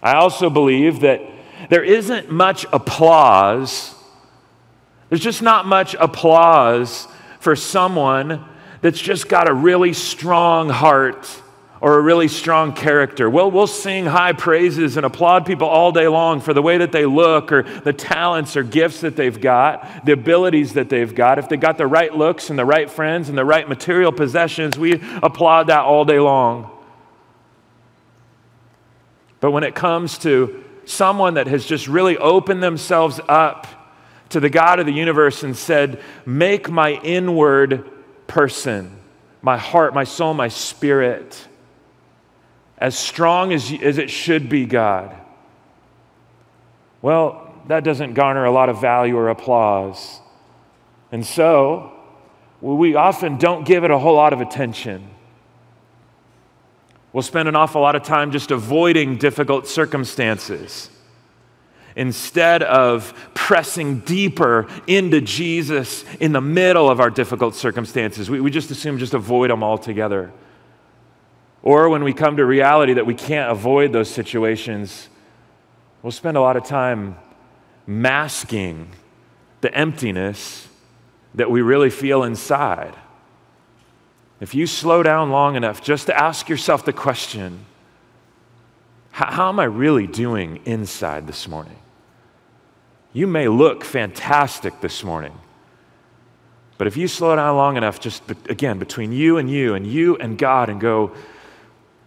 I 0.00 0.14
also 0.14 0.48
believe 0.48 1.00
that 1.00 1.20
there 1.68 1.82
isn't 1.82 2.30
much 2.30 2.64
applause 2.72 3.92
there's 5.08 5.20
just 5.20 5.42
not 5.42 5.66
much 5.66 5.96
applause 5.98 7.08
for 7.40 7.56
someone 7.56 8.44
that's 8.82 9.00
just 9.00 9.28
got 9.28 9.48
a 9.48 9.52
really 9.52 9.94
strong 9.94 10.68
heart 10.68 11.42
or 11.80 11.98
a 11.98 12.00
really 12.00 12.28
strong 12.28 12.72
character. 12.72 13.28
Well, 13.28 13.50
we'll 13.50 13.66
sing 13.66 14.06
high 14.06 14.32
praises 14.32 14.96
and 14.96 15.04
applaud 15.04 15.44
people 15.44 15.68
all 15.68 15.92
day 15.92 16.08
long 16.08 16.40
for 16.40 16.54
the 16.54 16.62
way 16.62 16.78
that 16.78 16.92
they 16.92 17.04
look 17.04 17.52
or 17.52 17.62
the 17.62 17.92
talents 17.92 18.56
or 18.56 18.62
gifts 18.62 19.00
that 19.00 19.16
they've 19.16 19.38
got, 19.38 20.06
the 20.06 20.12
abilities 20.12 20.74
that 20.74 20.88
they've 20.88 21.14
got. 21.14 21.38
If 21.38 21.48
they 21.48 21.56
got 21.56 21.76
the 21.76 21.86
right 21.86 22.14
looks 22.14 22.48
and 22.50 22.58
the 22.58 22.64
right 22.64 22.90
friends 22.90 23.28
and 23.28 23.36
the 23.36 23.44
right 23.44 23.68
material 23.68 24.12
possessions, 24.12 24.78
we 24.78 25.00
applaud 25.22 25.64
that 25.64 25.80
all 25.80 26.04
day 26.04 26.20
long. 26.20 26.70
But 29.40 29.50
when 29.50 29.64
it 29.64 29.74
comes 29.74 30.16
to 30.18 30.64
someone 30.86 31.34
that 31.34 31.46
has 31.48 31.66
just 31.66 31.86
really 31.86 32.16
opened 32.16 32.62
themselves 32.62 33.20
up 33.28 33.66
to 34.30 34.40
the 34.40 34.48
God 34.48 34.80
of 34.80 34.86
the 34.86 34.92
universe 34.92 35.42
and 35.42 35.56
said, 35.56 36.00
Make 36.24 36.70
my 36.70 36.92
inward 36.92 37.90
person, 38.26 38.96
my 39.42 39.58
heart, 39.58 39.92
my 39.92 40.04
soul, 40.04 40.32
my 40.32 40.48
spirit, 40.48 41.46
as 42.84 42.98
strong 42.98 43.50
as, 43.54 43.72
as 43.80 43.96
it 43.96 44.10
should 44.10 44.50
be, 44.50 44.66
God. 44.66 45.16
Well, 47.00 47.50
that 47.66 47.82
doesn't 47.82 48.12
garner 48.12 48.44
a 48.44 48.50
lot 48.50 48.68
of 48.68 48.78
value 48.78 49.16
or 49.16 49.30
applause. 49.30 50.20
And 51.10 51.24
so, 51.24 51.94
we 52.60 52.94
often 52.94 53.38
don't 53.38 53.64
give 53.64 53.84
it 53.84 53.90
a 53.90 53.98
whole 53.98 54.16
lot 54.16 54.34
of 54.34 54.42
attention. 54.42 55.08
We'll 57.14 57.22
spend 57.22 57.48
an 57.48 57.56
awful 57.56 57.80
lot 57.80 57.96
of 57.96 58.02
time 58.02 58.32
just 58.32 58.50
avoiding 58.50 59.16
difficult 59.16 59.66
circumstances 59.66 60.90
instead 61.96 62.62
of 62.62 63.14
pressing 63.32 64.00
deeper 64.00 64.68
into 64.86 65.22
Jesus 65.22 66.04
in 66.20 66.32
the 66.32 66.42
middle 66.42 66.90
of 66.90 67.00
our 67.00 67.08
difficult 67.08 67.54
circumstances. 67.54 68.28
We, 68.28 68.42
we 68.42 68.50
just 68.50 68.70
assume 68.70 68.98
just 68.98 69.14
avoid 69.14 69.48
them 69.48 69.64
altogether. 69.64 70.34
Or 71.64 71.88
when 71.88 72.04
we 72.04 72.12
come 72.12 72.36
to 72.36 72.44
reality 72.44 72.92
that 72.92 73.06
we 73.06 73.14
can't 73.14 73.50
avoid 73.50 73.90
those 73.90 74.10
situations, 74.10 75.08
we'll 76.02 76.12
spend 76.12 76.36
a 76.36 76.40
lot 76.40 76.58
of 76.58 76.64
time 76.64 77.16
masking 77.86 78.90
the 79.62 79.74
emptiness 79.74 80.68
that 81.34 81.50
we 81.50 81.62
really 81.62 81.88
feel 81.88 82.22
inside. 82.22 82.94
If 84.42 84.54
you 84.54 84.66
slow 84.66 85.02
down 85.02 85.30
long 85.30 85.56
enough 85.56 85.82
just 85.82 86.04
to 86.08 86.14
ask 86.14 86.50
yourself 86.50 86.84
the 86.84 86.92
question, 86.92 87.64
how, 89.10 89.48
am 89.48 89.58
I 89.58 89.64
really 89.64 90.06
doing 90.06 90.60
inside 90.66 91.26
this 91.26 91.48
morning? 91.48 91.78
You 93.14 93.26
may 93.26 93.48
look 93.48 93.84
fantastic 93.84 94.82
this 94.82 95.02
morning. 95.02 95.32
But 96.76 96.88
if 96.88 96.98
you 96.98 97.08
slow 97.08 97.34
down 97.36 97.56
long 97.56 97.78
enough, 97.78 98.00
just 98.00 98.22
again, 98.50 98.78
between 98.78 99.12
you 99.12 99.38
and 99.38 99.48
you 99.48 99.74
and 99.74 99.86
you 99.86 100.16
and 100.16 100.36
God, 100.36 100.68
and 100.68 100.78
go, 100.78 101.14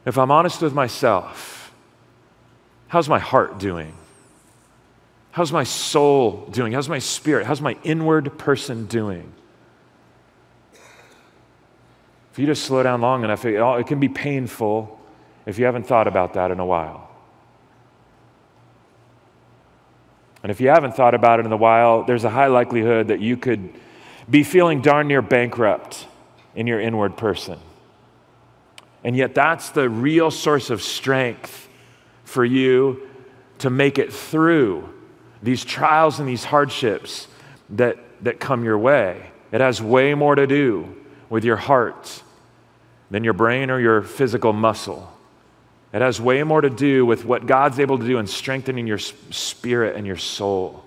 if 0.07 0.17
I'm 0.17 0.31
honest 0.31 0.61
with 0.61 0.73
myself, 0.73 1.73
how's 2.87 3.09
my 3.09 3.19
heart 3.19 3.59
doing? 3.59 3.93
How's 5.31 5.51
my 5.51 5.65
soul 5.65 6.47
doing? 6.49 6.71
How's 6.71 6.87
my 6.87 6.99
spirit? 6.99 7.45
How's 7.45 7.59
my 7.59 7.75
inward 7.83 8.37
person 8.37 8.85
doing? 8.85 9.33
If 12.31 12.39
you 12.39 12.45
just 12.45 12.63
slow 12.63 12.81
down 12.83 13.01
long 13.01 13.25
enough, 13.25 13.43
it, 13.43 13.55
it 13.55 13.87
can 13.87 13.99
be 13.99 14.07
painful 14.07 14.97
if 15.45 15.59
you 15.59 15.65
haven't 15.65 15.85
thought 15.85 16.07
about 16.07 16.35
that 16.35 16.51
in 16.51 16.59
a 16.61 16.65
while. 16.65 17.11
And 20.41 20.51
if 20.51 20.61
you 20.61 20.69
haven't 20.69 20.95
thought 20.95 21.15
about 21.15 21.41
it 21.41 21.45
in 21.45 21.51
a 21.51 21.57
while, 21.57 22.03
there's 22.03 22.23
a 22.23 22.29
high 22.29 22.47
likelihood 22.47 23.09
that 23.09 23.19
you 23.19 23.35
could 23.35 23.73
be 24.29 24.43
feeling 24.43 24.81
darn 24.81 25.09
near 25.09 25.21
bankrupt 25.21 26.07
in 26.55 26.65
your 26.65 26.79
inward 26.79 27.17
person. 27.17 27.59
And 29.03 29.15
yet, 29.15 29.35
that's 29.35 29.69
the 29.69 29.89
real 29.89 30.31
source 30.31 30.69
of 30.69 30.81
strength 30.81 31.67
for 32.23 32.43
you 32.43 33.07
to 33.59 33.69
make 33.69 33.97
it 33.97 34.11
through 34.11 34.93
these 35.41 35.63
trials 35.63 36.19
and 36.19 36.27
these 36.27 36.43
hardships 36.43 37.27
that, 37.69 37.97
that 38.21 38.39
come 38.39 38.63
your 38.63 38.77
way. 38.77 39.31
It 39.51 39.61
has 39.61 39.81
way 39.81 40.13
more 40.13 40.35
to 40.35 40.47
do 40.47 40.95
with 41.29 41.43
your 41.43 41.55
heart 41.55 42.21
than 43.09 43.23
your 43.23 43.33
brain 43.33 43.69
or 43.69 43.79
your 43.79 44.01
physical 44.01 44.51
muscle. 44.51 45.11
It 45.93 46.01
has 46.01 46.19
way 46.19 46.43
more 46.43 46.61
to 46.61 46.69
do 46.69 47.05
with 47.05 47.23
what 47.23 47.45
God's 47.45 47.79
able 47.79 47.97
to 47.97 48.05
do 48.05 48.17
in 48.17 48.27
strengthening 48.27 48.87
your 48.87 48.97
spirit 48.97 49.95
and 49.95 50.05
your 50.05 50.17
soul. 50.17 50.83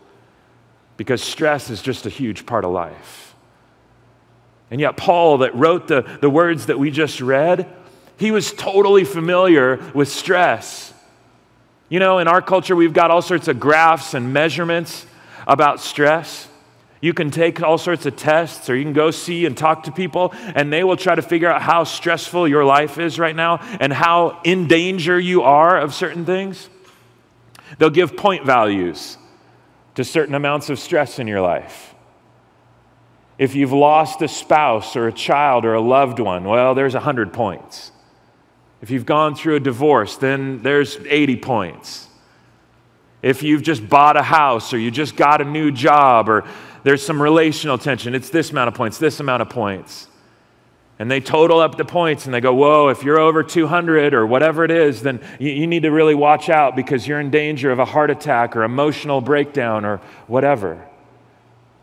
Because 0.96 1.22
stress 1.22 1.70
is 1.70 1.80
just 1.80 2.04
a 2.04 2.10
huge 2.10 2.44
part 2.44 2.64
of 2.64 2.72
life. 2.72 3.34
And 4.70 4.80
yet, 4.80 4.96
Paul, 4.96 5.38
that 5.38 5.54
wrote 5.54 5.88
the, 5.88 6.02
the 6.20 6.28
words 6.28 6.66
that 6.66 6.78
we 6.78 6.90
just 6.90 7.20
read, 7.20 7.74
he 8.20 8.30
was 8.30 8.52
totally 8.52 9.04
familiar 9.04 9.78
with 9.94 10.06
stress. 10.08 10.92
You 11.88 11.98
know, 12.00 12.18
in 12.18 12.28
our 12.28 12.42
culture, 12.42 12.76
we've 12.76 12.92
got 12.92 13.10
all 13.10 13.22
sorts 13.22 13.48
of 13.48 13.58
graphs 13.58 14.12
and 14.12 14.30
measurements 14.34 15.06
about 15.46 15.80
stress. 15.80 16.46
You 17.00 17.14
can 17.14 17.30
take 17.30 17.62
all 17.62 17.78
sorts 17.78 18.04
of 18.04 18.16
tests, 18.16 18.68
or 18.68 18.76
you 18.76 18.84
can 18.84 18.92
go 18.92 19.10
see 19.10 19.46
and 19.46 19.56
talk 19.56 19.84
to 19.84 19.92
people, 19.92 20.34
and 20.54 20.70
they 20.70 20.84
will 20.84 20.98
try 20.98 21.14
to 21.14 21.22
figure 21.22 21.50
out 21.50 21.62
how 21.62 21.84
stressful 21.84 22.46
your 22.46 22.62
life 22.62 22.98
is 22.98 23.18
right 23.18 23.34
now 23.34 23.56
and 23.80 23.90
how 23.90 24.38
in 24.44 24.68
danger 24.68 25.18
you 25.18 25.40
are 25.40 25.80
of 25.80 25.94
certain 25.94 26.26
things. 26.26 26.68
They'll 27.78 27.88
give 27.88 28.18
point 28.18 28.44
values 28.44 29.16
to 29.94 30.04
certain 30.04 30.34
amounts 30.34 30.68
of 30.68 30.78
stress 30.78 31.18
in 31.18 31.26
your 31.26 31.40
life. 31.40 31.94
If 33.38 33.54
you've 33.54 33.72
lost 33.72 34.20
a 34.20 34.28
spouse 34.28 34.94
or 34.94 35.08
a 35.08 35.12
child 35.12 35.64
or 35.64 35.72
a 35.72 35.80
loved 35.80 36.20
one, 36.20 36.44
well, 36.44 36.74
there's 36.74 36.92
100 36.92 37.32
points. 37.32 37.92
If 38.82 38.90
you've 38.90 39.06
gone 39.06 39.34
through 39.34 39.56
a 39.56 39.60
divorce, 39.60 40.16
then 40.16 40.62
there's 40.62 40.96
80 40.96 41.36
points. 41.36 42.08
If 43.22 43.42
you've 43.42 43.62
just 43.62 43.86
bought 43.88 44.16
a 44.16 44.22
house 44.22 44.72
or 44.72 44.78
you 44.78 44.90
just 44.90 45.16
got 45.16 45.42
a 45.42 45.44
new 45.44 45.70
job 45.70 46.28
or 46.28 46.44
there's 46.82 47.04
some 47.04 47.20
relational 47.20 47.76
tension, 47.76 48.14
it's 48.14 48.30
this 48.30 48.50
amount 48.50 48.68
of 48.68 48.74
points, 48.74 48.96
this 48.96 49.20
amount 49.20 49.42
of 49.42 49.50
points. 49.50 50.08
And 50.98 51.10
they 51.10 51.20
total 51.20 51.60
up 51.60 51.76
the 51.76 51.84
points 51.84 52.24
and 52.26 52.34
they 52.34 52.40
go, 52.40 52.54
Whoa, 52.54 52.88
if 52.88 53.02
you're 53.02 53.18
over 53.18 53.42
200 53.42 54.12
or 54.12 54.26
whatever 54.26 54.64
it 54.64 54.70
is, 54.70 55.02
then 55.02 55.20
you, 55.38 55.50
you 55.50 55.66
need 55.66 55.82
to 55.82 55.90
really 55.90 56.14
watch 56.14 56.48
out 56.48 56.76
because 56.76 57.06
you're 57.06 57.20
in 57.20 57.30
danger 57.30 57.70
of 57.70 57.78
a 57.78 57.86
heart 57.86 58.10
attack 58.10 58.54
or 58.56 58.64
emotional 58.64 59.20
breakdown 59.20 59.84
or 59.84 59.98
whatever. 60.26 60.86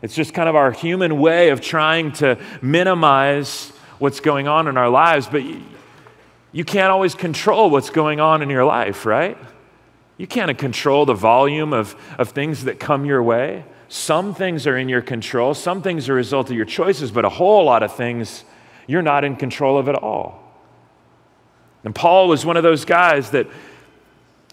It's 0.02 0.14
just 0.14 0.34
kind 0.34 0.48
of 0.48 0.54
our 0.54 0.70
human 0.70 1.18
way 1.18 1.50
of 1.50 1.60
trying 1.60 2.12
to 2.12 2.38
minimize 2.62 3.70
what's 3.98 4.20
going 4.20 4.46
on 4.46 4.68
in 4.68 4.76
our 4.76 4.88
lives, 4.88 5.26
but 5.26 5.42
you, 6.58 6.64
can't 6.64 6.90
always 6.90 7.14
control 7.14 7.70
what's 7.70 7.90
going 7.90 8.18
on 8.18 8.42
in 8.42 8.50
your 8.50 8.64
life, 8.64 9.06
right? 9.06 9.38
You 10.16 10.26
can't 10.26 10.58
control 10.58 11.06
the 11.06 11.14
volume 11.14 11.72
of, 11.72 11.94
of 12.18 12.30
things 12.30 12.64
that 12.64 12.80
come 12.80 13.04
your 13.04 13.22
way. 13.22 13.64
Some 13.88 14.34
things 14.34 14.66
are 14.66 14.76
in 14.76 14.88
your 14.88 15.00
control, 15.00 15.54
some 15.54 15.82
things 15.82 16.08
are 16.08 16.14
a 16.14 16.16
result 16.16 16.50
of 16.50 16.56
your 16.56 16.66
choices, 16.66 17.12
but 17.12 17.24
a 17.24 17.28
whole 17.28 17.64
lot 17.64 17.82
of 17.84 17.94
things 17.94 18.44
you're 18.88 19.02
not 19.02 19.22
in 19.22 19.36
control 19.36 19.78
of 19.78 19.88
at 19.88 19.94
all. 19.94 20.42
And 21.84 21.94
Paul 21.94 22.26
was 22.26 22.44
one 22.44 22.56
of 22.56 22.64
those 22.64 22.84
guys 22.84 23.30
that 23.30 23.46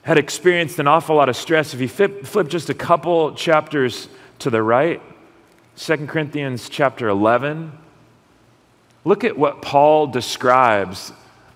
had 0.03 0.19
experienced 0.19 0.77
an 0.77 0.87
awful 0.87 1.15
lot 1.15 1.27
of 1.27 1.35
stress. 1.35 1.73
If 1.73 1.81
you 1.81 1.87
flip, 1.87 2.27
flip 2.27 2.47
just 2.47 2.69
a 2.69 2.75
couple 2.75 3.33
chapters 3.33 4.07
to 4.39 4.51
the 4.51 4.61
right, 4.61 5.01
2 5.77 6.05
Corinthians 6.05 6.69
chapter 6.69 7.09
11, 7.09 7.71
look 9.03 9.23
at 9.23 9.37
what 9.37 9.63
Paul 9.63 10.07
describes 10.07 11.11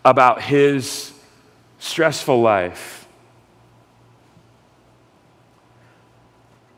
about 0.09 0.41
his 0.41 1.13
stressful 1.77 2.41
life. 2.41 3.07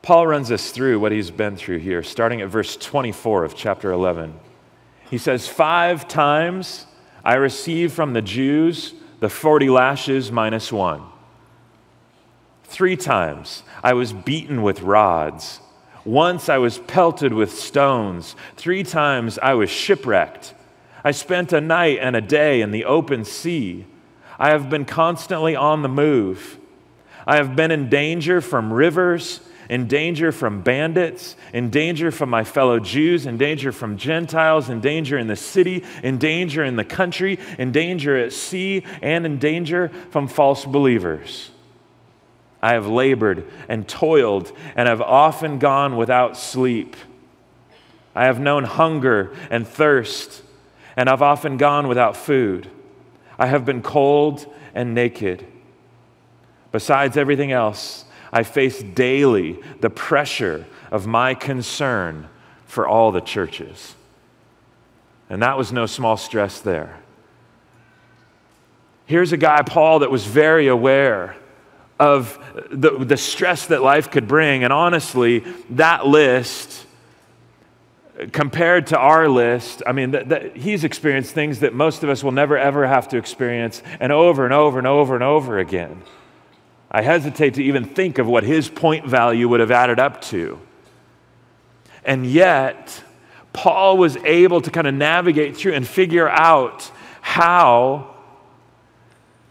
Paul 0.02 0.26
runs 0.26 0.52
us 0.52 0.70
through 0.70 1.00
what 1.00 1.12
he's 1.12 1.30
been 1.30 1.56
through 1.56 1.78
here, 1.78 2.02
starting 2.02 2.42
at 2.42 2.50
verse 2.50 2.76
24 2.76 3.44
of 3.44 3.56
chapter 3.56 3.90
11. 3.90 4.38
He 5.08 5.16
says, 5.16 5.48
Five 5.48 6.06
times 6.08 6.84
I 7.24 7.36
received 7.36 7.94
from 7.94 8.12
the 8.12 8.20
Jews 8.20 8.92
the 9.20 9.30
40 9.30 9.70
lashes 9.70 10.30
minus 10.30 10.70
one. 10.70 11.02
Three 12.64 12.98
times 12.98 13.62
I 13.82 13.94
was 13.94 14.12
beaten 14.12 14.62
with 14.62 14.82
rods. 14.82 15.60
Once 16.04 16.50
I 16.50 16.58
was 16.58 16.76
pelted 16.80 17.32
with 17.32 17.58
stones. 17.58 18.36
Three 18.56 18.82
times 18.82 19.38
I 19.38 19.54
was 19.54 19.70
shipwrecked. 19.70 20.52
I 21.04 21.10
spent 21.10 21.52
a 21.52 21.60
night 21.60 21.98
and 22.00 22.14
a 22.14 22.20
day 22.20 22.60
in 22.60 22.70
the 22.70 22.84
open 22.84 23.24
sea. 23.24 23.86
I 24.38 24.50
have 24.50 24.70
been 24.70 24.84
constantly 24.84 25.56
on 25.56 25.82
the 25.82 25.88
move. 25.88 26.58
I 27.26 27.36
have 27.36 27.54
been 27.54 27.70
in 27.70 27.88
danger 27.88 28.40
from 28.40 28.72
rivers 28.72 29.40
in 29.72 29.86
danger 29.86 30.32
from 30.32 30.60
bandits, 30.60 31.34
in 31.54 31.70
danger 31.70 32.10
from 32.10 32.28
my 32.28 32.44
fellow 32.44 32.78
Jews, 32.78 33.24
in 33.24 33.38
danger 33.38 33.72
from 33.72 33.96
Gentiles, 33.96 34.68
in 34.68 34.80
danger 34.80 35.16
in 35.16 35.28
the 35.28 35.36
city, 35.36 35.82
in 36.02 36.18
danger 36.18 36.62
in 36.62 36.76
the 36.76 36.84
country, 36.84 37.38
in 37.58 37.72
danger 37.72 38.16
at 38.18 38.34
sea, 38.34 38.84
and 39.00 39.24
in 39.24 39.38
danger 39.38 39.90
from 40.10 40.28
false 40.28 40.66
believers. 40.66 41.50
I 42.60 42.74
have 42.74 42.86
labored 42.86 43.50
and 43.66 43.88
toiled 43.88 44.52
and 44.76 44.88
have 44.88 45.00
often 45.00 45.58
gone 45.58 45.96
without 45.96 46.36
sleep. 46.36 46.94
I 48.14 48.26
have 48.26 48.38
known 48.38 48.64
hunger 48.64 49.34
and 49.48 49.66
thirst, 49.66 50.42
and 50.96 51.08
I've 51.08 51.22
often 51.22 51.56
gone 51.56 51.88
without 51.88 52.16
food. 52.16 52.68
I 53.38 53.46
have 53.46 53.64
been 53.64 53.82
cold 53.82 54.46
and 54.74 54.94
naked. 54.94 55.46
Besides 56.70 57.16
everything 57.16 57.52
else, 57.52 58.04
I 58.32 58.42
face 58.42 58.82
daily 58.82 59.60
the 59.80 59.90
pressure 59.90 60.66
of 60.90 61.06
my 61.06 61.34
concern 61.34 62.28
for 62.66 62.86
all 62.86 63.12
the 63.12 63.20
churches. 63.20 63.94
And 65.28 65.42
that 65.42 65.58
was 65.58 65.72
no 65.72 65.86
small 65.86 66.16
stress 66.16 66.60
there. 66.60 66.98
Here's 69.06 69.32
a 69.32 69.36
guy, 69.36 69.62
Paul, 69.62 70.00
that 70.00 70.10
was 70.10 70.24
very 70.24 70.68
aware 70.68 71.36
of 71.98 72.38
the, 72.70 73.04
the 73.04 73.16
stress 73.16 73.66
that 73.66 73.82
life 73.82 74.10
could 74.10 74.26
bring. 74.26 74.64
And 74.64 74.72
honestly, 74.72 75.40
that 75.70 76.06
list, 76.06 76.86
compared 78.32 78.88
to 78.88 78.98
our 78.98 79.28
list, 79.28 79.82
I 79.86 79.92
mean, 79.92 80.12
that, 80.12 80.28
that 80.28 80.56
he's 80.56 80.84
experienced 80.84 81.32
things 81.32 81.60
that 81.60 81.74
most 81.74 82.02
of 82.02 82.10
us 82.10 82.22
will 82.22 82.32
never, 82.32 82.56
ever 82.58 82.86
have 82.86 83.08
to 83.08 83.16
experience, 83.16 83.82
and 84.00 84.12
over 84.12 84.44
and 84.44 84.52
over 84.52 84.78
and 84.78 84.86
over 84.86 85.14
and 85.14 85.24
over 85.24 85.58
again. 85.58 86.02
I 86.90 87.02
hesitate 87.02 87.54
to 87.54 87.62
even 87.62 87.84
think 87.84 88.18
of 88.18 88.26
what 88.26 88.44
his 88.44 88.68
point 88.68 89.06
value 89.06 89.48
would 89.48 89.60
have 89.60 89.70
added 89.70 89.98
up 89.98 90.20
to. 90.22 90.60
And 92.04 92.26
yet, 92.26 93.02
Paul 93.52 93.96
was 93.96 94.16
able 94.18 94.60
to 94.60 94.70
kind 94.70 94.86
of 94.86 94.94
navigate 94.94 95.56
through 95.56 95.72
and 95.72 95.86
figure 95.86 96.28
out 96.28 96.90
how 97.22 98.14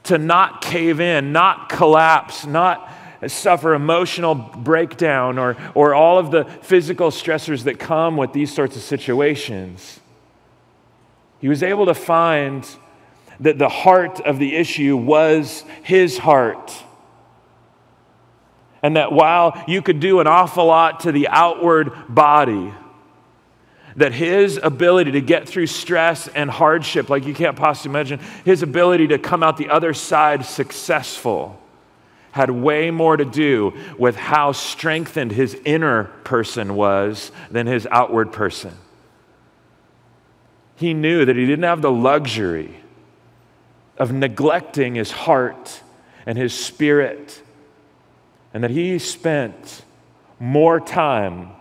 to 0.03 0.17
not 0.17 0.61
cave 0.61 0.99
in, 0.99 1.31
not 1.31 1.69
collapse, 1.69 2.45
not 2.45 2.91
suffer 3.29 3.73
emotional 3.73 4.33
breakdown 4.33 5.37
or, 5.37 5.55
or 5.75 5.93
all 5.93 6.17
of 6.17 6.31
the 6.31 6.45
physical 6.45 7.11
stressors 7.11 7.63
that 7.63 7.79
come 7.79 8.17
with 8.17 8.33
these 8.33 8.53
sorts 8.53 8.75
of 8.75 8.81
situations. 8.81 9.99
He 11.39 11.47
was 11.47 11.63
able 11.63 11.85
to 11.85 11.93
find 11.93 12.67
that 13.39 13.57
the 13.57 13.69
heart 13.69 14.19
of 14.21 14.39
the 14.39 14.55
issue 14.55 14.95
was 14.95 15.63
his 15.83 16.17
heart 16.17 16.83
and 18.83 18.95
that 18.95 19.11
while 19.11 19.63
you 19.67 19.81
could 19.81 19.99
do 19.99 20.19
an 20.19 20.27
awful 20.27 20.65
lot 20.65 21.01
to 21.01 21.11
the 21.11 21.27
outward 21.27 21.93
body, 22.09 22.73
that 23.95 24.13
his 24.13 24.59
ability 24.61 25.11
to 25.11 25.21
get 25.21 25.47
through 25.47 25.67
stress 25.67 26.27
and 26.29 26.49
hardship, 26.49 27.09
like 27.09 27.25
you 27.25 27.33
can't 27.33 27.55
possibly 27.55 27.91
imagine, 27.91 28.19
his 28.43 28.63
ability 28.63 29.07
to 29.07 29.19
come 29.19 29.43
out 29.43 29.57
the 29.57 29.69
other 29.69 29.93
side 29.93 30.45
successful 30.45 31.60
had 32.31 32.49
way 32.49 32.91
more 32.91 33.17
to 33.17 33.25
do 33.25 33.73
with 33.97 34.15
how 34.15 34.51
strengthened 34.51 35.31
his 35.31 35.55
inner 35.65 36.05
person 36.23 36.75
was 36.75 37.31
than 37.49 37.67
his 37.67 37.87
outward 37.91 38.31
person. 38.31 38.73
He 40.75 40.93
knew 40.93 41.25
that 41.25 41.35
he 41.35 41.45
didn't 41.45 41.63
have 41.63 41.81
the 41.81 41.91
luxury 41.91 42.75
of 43.97 44.11
neglecting 44.11 44.95
his 44.95 45.11
heart 45.11 45.81
and 46.25 46.37
his 46.37 46.53
spirit 46.53 47.41
and 48.53 48.63
that 48.63 48.71
he 48.71 48.99
spent 48.99 49.83
more 50.39 50.79
time 50.79 51.51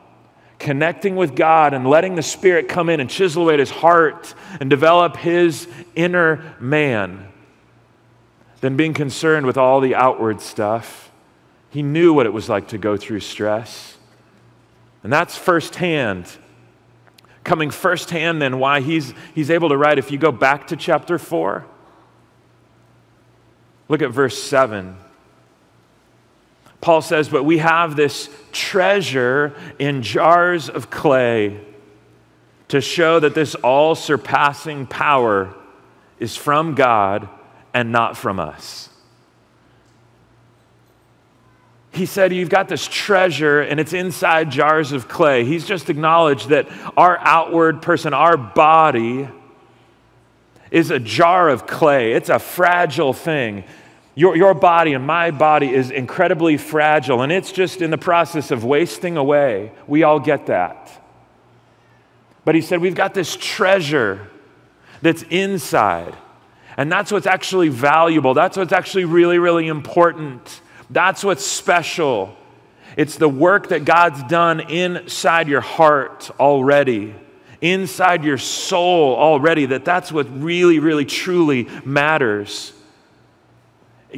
connecting 0.59 1.16
with 1.16 1.35
God 1.35 1.74
and 1.74 1.87
letting 1.87 2.14
the 2.14 2.22
Spirit 2.22 2.68
come 2.68 2.88
in 2.88 3.00
and 3.00 3.09
chisel 3.09 3.44
away 3.44 3.54
at 3.54 3.61
his 3.61 3.70
heart 3.70 4.35
and 4.61 4.68
develop 4.68 5.16
his 5.16 5.66
inner 5.94 6.54
man 6.61 7.29
than 8.60 8.76
being 8.76 8.94
concerned 8.94 9.46
with 9.46 9.56
all 9.56 9.80
the 9.80 9.94
outward 9.94 10.40
stuff. 10.40 11.10
He 11.70 11.82
knew 11.82 12.12
what 12.12 12.26
it 12.26 12.32
was 12.32 12.48
like 12.48 12.68
to 12.68 12.78
go 12.78 12.96
through 12.96 13.20
stress. 13.20 13.96
And 15.02 15.12
that's 15.12 15.36
firsthand. 15.36 16.30
Coming 17.42 17.70
firsthand, 17.70 18.42
then, 18.42 18.58
why 18.58 18.80
he's, 18.80 19.14
he's 19.34 19.50
able 19.50 19.70
to 19.70 19.76
write. 19.76 19.98
If 19.98 20.10
you 20.10 20.18
go 20.18 20.32
back 20.32 20.66
to 20.68 20.76
chapter 20.76 21.18
4, 21.18 21.64
look 23.88 24.02
at 24.02 24.10
verse 24.10 24.40
7. 24.42 24.96
Paul 26.82 27.00
says, 27.02 27.28
But 27.28 27.44
we 27.44 27.58
have 27.58 27.96
this 27.96 28.28
treasure 28.52 29.54
in 29.78 30.02
jars 30.02 30.68
of 30.68 30.90
clay 30.90 31.60
to 32.68 32.80
show 32.80 33.20
that 33.20 33.34
this 33.34 33.54
all 33.56 33.94
surpassing 33.94 34.86
power 34.86 35.54
is 36.18 36.36
from 36.36 36.74
God 36.74 37.28
and 37.72 37.92
not 37.92 38.16
from 38.16 38.40
us. 38.40 38.88
He 41.92 42.06
said, 42.06 42.33
You've 42.33 42.48
got 42.48 42.68
this 42.68 42.87
treasure 42.87 43.61
and 43.61 43.80
it's 43.80 43.92
inside 43.92 44.50
jars 44.50 44.92
of 44.92 45.09
clay. 45.09 45.44
He's 45.44 45.66
just 45.66 45.90
acknowledged 45.90 46.50
that 46.50 46.68
our 46.96 47.18
outward 47.18 47.83
person, 47.83 48.14
our 48.14 48.37
body, 48.37 49.28
is 50.70 50.90
a 50.90 51.00
jar 51.00 51.48
of 51.48 51.66
clay. 51.66 52.12
It's 52.12 52.28
a 52.28 52.38
fragile 52.38 53.12
thing. 53.12 53.64
Your, 54.14 54.37
your 54.37 54.54
body 54.54 54.92
and 54.92 55.06
my 55.06 55.30
body 55.30 55.72
is 55.72 55.90
incredibly 55.90 56.56
fragile, 56.56 57.22
and 57.22 57.33
it's 57.33 57.52
just 57.52 57.80
in 57.80 57.90
the 57.90 57.98
process 57.98 58.50
of 58.50 58.64
wasting 58.64 59.16
away. 59.16 59.72
We 59.87 60.02
all 60.02 60.20
get 60.20 60.46
that. 60.46 60.90
But 62.44 62.54
he 62.54 62.61
said, 62.61 62.80
We've 62.80 62.94
got 62.94 63.14
this 63.14 63.37
treasure 63.37 64.28
that's 65.02 65.22
inside. 65.24 66.14
And 66.80 66.90
that's 66.90 67.12
what's 67.12 67.26
actually 67.26 67.68
valuable. 67.68 68.32
That's 68.32 68.56
what's 68.56 68.72
actually 68.72 69.04
really, 69.04 69.38
really 69.38 69.68
important. 69.68 70.62
That's 70.88 71.22
what's 71.22 71.44
special. 71.44 72.34
It's 72.96 73.16
the 73.16 73.28
work 73.28 73.68
that 73.68 73.84
God's 73.84 74.22
done 74.22 74.60
inside 74.60 75.46
your 75.46 75.60
heart 75.60 76.30
already, 76.40 77.14
inside 77.60 78.24
your 78.24 78.38
soul 78.38 79.14
already, 79.14 79.66
that 79.66 79.84
that's 79.84 80.10
what 80.10 80.26
really, 80.42 80.78
really, 80.78 81.04
truly 81.04 81.68
matters. 81.84 82.72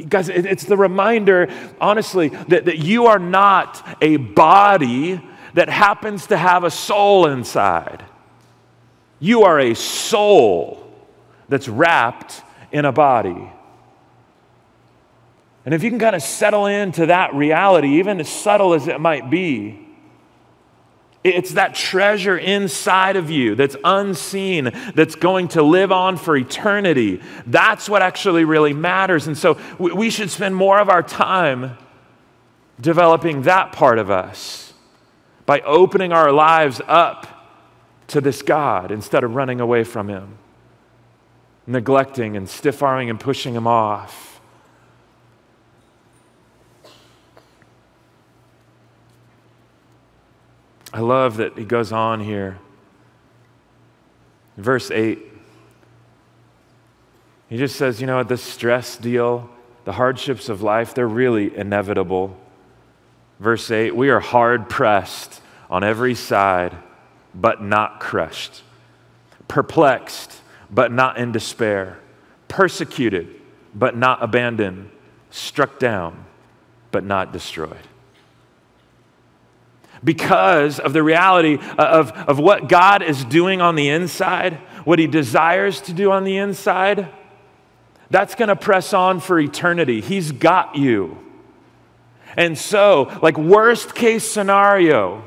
Guys, 0.07 0.29
it's 0.29 0.63
the 0.63 0.77
reminder, 0.77 1.49
honestly, 1.81 2.29
that, 2.29 2.63
that 2.63 2.77
you 2.77 3.07
are 3.07 3.19
not 3.19 3.97
a 4.01 4.15
body 4.15 5.21
that 5.53 5.67
happens 5.67 6.27
to 6.27 6.37
have 6.37 6.63
a 6.63 6.71
soul 6.71 7.27
inside. 7.27 8.05
You 9.19 9.43
are 9.43 9.59
a 9.59 9.73
soul 9.73 10.79
that's 11.49 11.67
wrapped 11.67 12.41
in 12.73 12.83
a 12.83 12.91
body. 12.91 13.49
And 15.65 15.73
if 15.73 15.83
you 15.83 15.89
can 15.89 15.99
kind 15.99 16.15
of 16.15 16.21
settle 16.21 16.65
into 16.65 17.05
that 17.05 17.33
reality, 17.33 17.99
even 17.99 18.19
as 18.19 18.27
subtle 18.27 18.73
as 18.73 18.87
it 18.87 18.99
might 18.99 19.29
be, 19.29 19.79
it's 21.23 21.53
that 21.53 21.73
treasure 21.73 22.37
inside 22.37 23.15
of 23.15 23.29
you 23.29 23.55
that's 23.55 23.77
unseen, 23.85 24.71
that's 24.93 25.15
going 25.15 25.47
to 25.49 25.63
live 25.63 25.89
on 25.91 26.17
for 26.17 26.35
eternity. 26.35 27.21
That's 27.45 27.87
what 27.87 28.01
actually 28.01 28.43
really 28.43 28.73
matters. 28.73 29.27
And 29.27 29.37
so 29.37 29.57
we 29.79 30.09
should 30.09 30.29
spend 30.29 30.53
more 30.53 30.79
of 30.79 30.89
our 30.89 31.01
time 31.01 31.77
developing 32.81 33.43
that 33.43 33.71
part 33.71 33.99
of 33.99 34.11
us 34.11 34.73
by 35.45 35.61
opening 35.61 36.11
our 36.11 36.31
lives 36.33 36.81
up 36.87 37.27
to 38.07 38.19
this 38.19 38.41
God 38.41 38.91
instead 38.91 39.23
of 39.23 39.35
running 39.35 39.61
away 39.61 39.85
from 39.85 40.09
Him, 40.09 40.37
neglecting 41.65 42.35
and 42.35 42.47
stiff 42.49 42.83
arming 42.83 43.09
and 43.09 43.19
pushing 43.19 43.53
Him 43.53 43.67
off. 43.67 44.33
I 50.93 50.99
love 50.99 51.37
that 51.37 51.57
he 51.57 51.65
goes 51.65 51.91
on 51.91 52.19
here. 52.19 52.59
Verse 54.57 54.91
8, 54.91 55.19
he 57.49 57.57
just 57.57 57.75
says, 57.75 57.99
you 57.99 58.05
know 58.05 58.21
this 58.23 58.43
stress 58.43 58.95
deal, 58.95 59.49
the 59.85 59.93
hardships 59.93 60.49
of 60.49 60.61
life, 60.61 60.93
they're 60.93 61.07
really 61.07 61.55
inevitable. 61.57 62.37
Verse 63.39 63.71
8, 63.71 63.95
we 63.95 64.11
are 64.11 64.19
hard 64.19 64.69
pressed 64.69 65.41
on 65.67 65.83
every 65.83 66.13
side, 66.13 66.77
but 67.33 67.63
not 67.63 67.99
crushed, 67.99 68.61
perplexed, 69.47 70.42
but 70.73 70.91
not 70.91 71.17
in 71.17 71.31
despair, 71.31 71.99
persecuted, 72.47 73.39
but 73.75 73.95
not 73.95 74.23
abandoned, 74.23 74.89
struck 75.29 75.79
down, 75.79 76.25
but 76.91 77.03
not 77.03 77.31
destroyed 77.31 77.77
because 80.03 80.79
of 80.79 80.93
the 80.93 81.03
reality 81.03 81.57
of, 81.77 82.11
of 82.11 82.39
what 82.39 82.67
God 82.67 83.01
is 83.01 83.23
doing 83.25 83.61
on 83.61 83.75
the 83.75 83.89
inside, 83.89 84.55
what 84.83 84.99
He 84.99 85.07
desires 85.07 85.81
to 85.81 85.93
do 85.93 86.11
on 86.11 86.23
the 86.23 86.37
inside, 86.37 87.09
that's 88.09 88.35
going 88.35 88.49
to 88.49 88.55
press 88.55 88.93
on 88.93 89.19
for 89.19 89.39
eternity. 89.39 90.01
He's 90.01 90.31
got 90.31 90.75
you. 90.75 91.17
And 92.35 92.57
so, 92.57 93.17
like, 93.21 93.37
worst 93.37 93.95
case 93.95 94.29
scenario, 94.29 95.23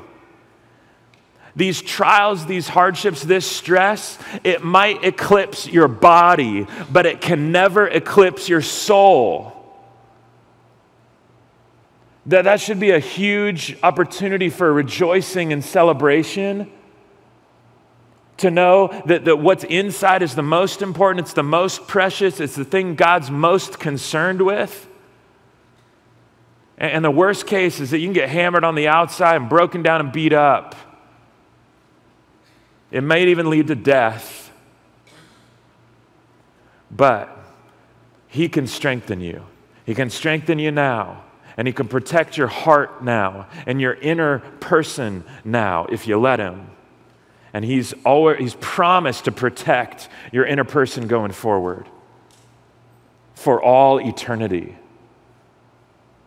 these 1.57 1.81
trials, 1.81 2.45
these 2.45 2.67
hardships, 2.67 3.23
this 3.23 3.49
stress, 3.49 4.19
it 4.43 4.63
might 4.63 5.03
eclipse 5.03 5.67
your 5.67 5.87
body, 5.87 6.67
but 6.91 7.07
it 7.07 7.19
can 7.19 7.51
never 7.51 7.87
eclipse 7.87 8.47
your 8.47 8.61
soul. 8.61 9.53
That, 12.27 12.43
that 12.43 12.61
should 12.61 12.79
be 12.79 12.91
a 12.91 12.99
huge 12.99 13.75
opportunity 13.81 14.49
for 14.49 14.71
rejoicing 14.71 15.51
and 15.51 15.65
celebration. 15.65 16.71
To 18.37 18.51
know 18.51 18.89
that, 19.07 19.25
that 19.25 19.37
what's 19.37 19.63
inside 19.63 20.21
is 20.21 20.35
the 20.35 20.43
most 20.43 20.83
important, 20.83 21.25
it's 21.25 21.33
the 21.33 21.41
most 21.41 21.87
precious, 21.87 22.39
it's 22.39 22.55
the 22.55 22.65
thing 22.65 22.93
God's 22.93 23.31
most 23.31 23.79
concerned 23.79 24.43
with. 24.43 24.87
And, 26.77 26.91
and 26.91 27.05
the 27.05 27.09
worst 27.09 27.47
case 27.47 27.79
is 27.79 27.89
that 27.89 27.97
you 27.97 28.05
can 28.05 28.13
get 28.13 28.29
hammered 28.29 28.63
on 28.63 28.75
the 28.75 28.87
outside 28.89 29.37
and 29.37 29.49
broken 29.49 29.81
down 29.81 30.01
and 30.01 30.11
beat 30.11 30.33
up. 30.33 30.75
It 32.91 33.01
may 33.01 33.25
even 33.27 33.49
lead 33.49 33.67
to 33.67 33.75
death. 33.75 34.51
But 36.89 37.37
He 38.27 38.49
can 38.49 38.67
strengthen 38.67 39.21
you. 39.21 39.43
He 39.85 39.93
can 39.95 40.09
strengthen 40.09 40.59
you 40.59 40.71
now 40.71 41.23
and 41.57 41.67
He 41.67 41.73
can 41.73 41.87
protect 41.87 42.37
your 42.37 42.47
heart 42.47 43.03
now 43.03 43.47
and 43.65 43.81
your 43.81 43.95
inner 43.95 44.39
person 44.59 45.23
now 45.43 45.85
if 45.89 46.07
you 46.07 46.17
let 46.19 46.39
Him. 46.39 46.69
And 47.53 47.65
He's, 47.65 47.93
always, 48.05 48.39
he's 48.39 48.55
promised 48.55 49.25
to 49.25 49.31
protect 49.31 50.09
your 50.31 50.45
inner 50.45 50.63
person 50.63 51.07
going 51.07 51.31
forward 51.31 51.87
for 53.33 53.61
all 53.61 53.99
eternity. 53.99 54.77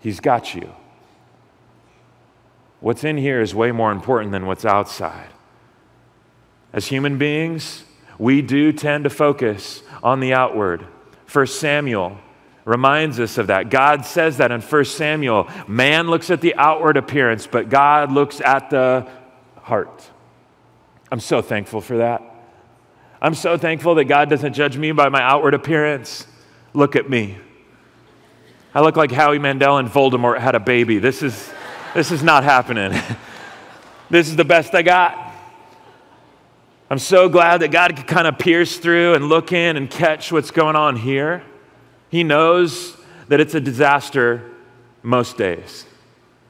He's 0.00 0.20
got 0.20 0.54
you. 0.54 0.72
What's 2.80 3.04
in 3.04 3.18
here 3.18 3.40
is 3.40 3.54
way 3.54 3.70
more 3.70 3.92
important 3.92 4.32
than 4.32 4.46
what's 4.46 4.64
outside. 4.64 5.28
As 6.72 6.86
human 6.86 7.18
beings, 7.18 7.84
we 8.18 8.42
do 8.42 8.72
tend 8.72 9.04
to 9.04 9.10
focus 9.10 9.82
on 10.02 10.20
the 10.20 10.34
outward. 10.34 10.86
First 11.26 11.60
Samuel 11.60 12.18
reminds 12.64 13.18
us 13.18 13.38
of 13.38 13.48
that. 13.48 13.70
God 13.70 14.04
says 14.04 14.36
that 14.36 14.52
in 14.52 14.60
1 14.60 14.84
Samuel. 14.84 15.48
Man 15.66 16.08
looks 16.08 16.30
at 16.30 16.40
the 16.40 16.54
outward 16.54 16.96
appearance, 16.96 17.46
but 17.46 17.68
God 17.68 18.12
looks 18.12 18.40
at 18.40 18.70
the 18.70 19.08
heart. 19.62 20.08
I'm 21.10 21.20
so 21.20 21.42
thankful 21.42 21.80
for 21.80 21.98
that. 21.98 22.22
I'm 23.22 23.34
so 23.34 23.58
thankful 23.58 23.96
that 23.96 24.04
God 24.04 24.30
doesn't 24.30 24.54
judge 24.54 24.78
me 24.78 24.92
by 24.92 25.08
my 25.08 25.22
outward 25.22 25.54
appearance. 25.54 26.26
Look 26.72 26.96
at 26.96 27.10
me. 27.10 27.38
I 28.74 28.80
look 28.80 28.96
like 28.96 29.10
Howie 29.10 29.38
Mandel 29.38 29.78
and 29.78 29.88
Voldemort 29.88 30.38
had 30.38 30.54
a 30.54 30.60
baby. 30.60 30.98
This 30.98 31.22
is, 31.22 31.50
this 31.92 32.12
is 32.12 32.22
not 32.22 32.44
happening. 32.44 32.92
this 34.10 34.28
is 34.28 34.36
the 34.36 34.44
best 34.44 34.74
I 34.74 34.82
got. 34.82 35.29
I'm 36.90 36.98
so 36.98 37.28
glad 37.28 37.58
that 37.58 37.70
God 37.70 37.94
could 37.94 38.08
kind 38.08 38.26
of 38.26 38.36
pierce 38.36 38.78
through 38.78 39.14
and 39.14 39.28
look 39.28 39.52
in 39.52 39.76
and 39.76 39.88
catch 39.88 40.32
what's 40.32 40.50
going 40.50 40.74
on 40.74 40.96
here. 40.96 41.44
He 42.08 42.24
knows 42.24 42.96
that 43.28 43.38
it's 43.38 43.54
a 43.54 43.60
disaster 43.60 44.50
most 45.04 45.38
days. 45.38 45.86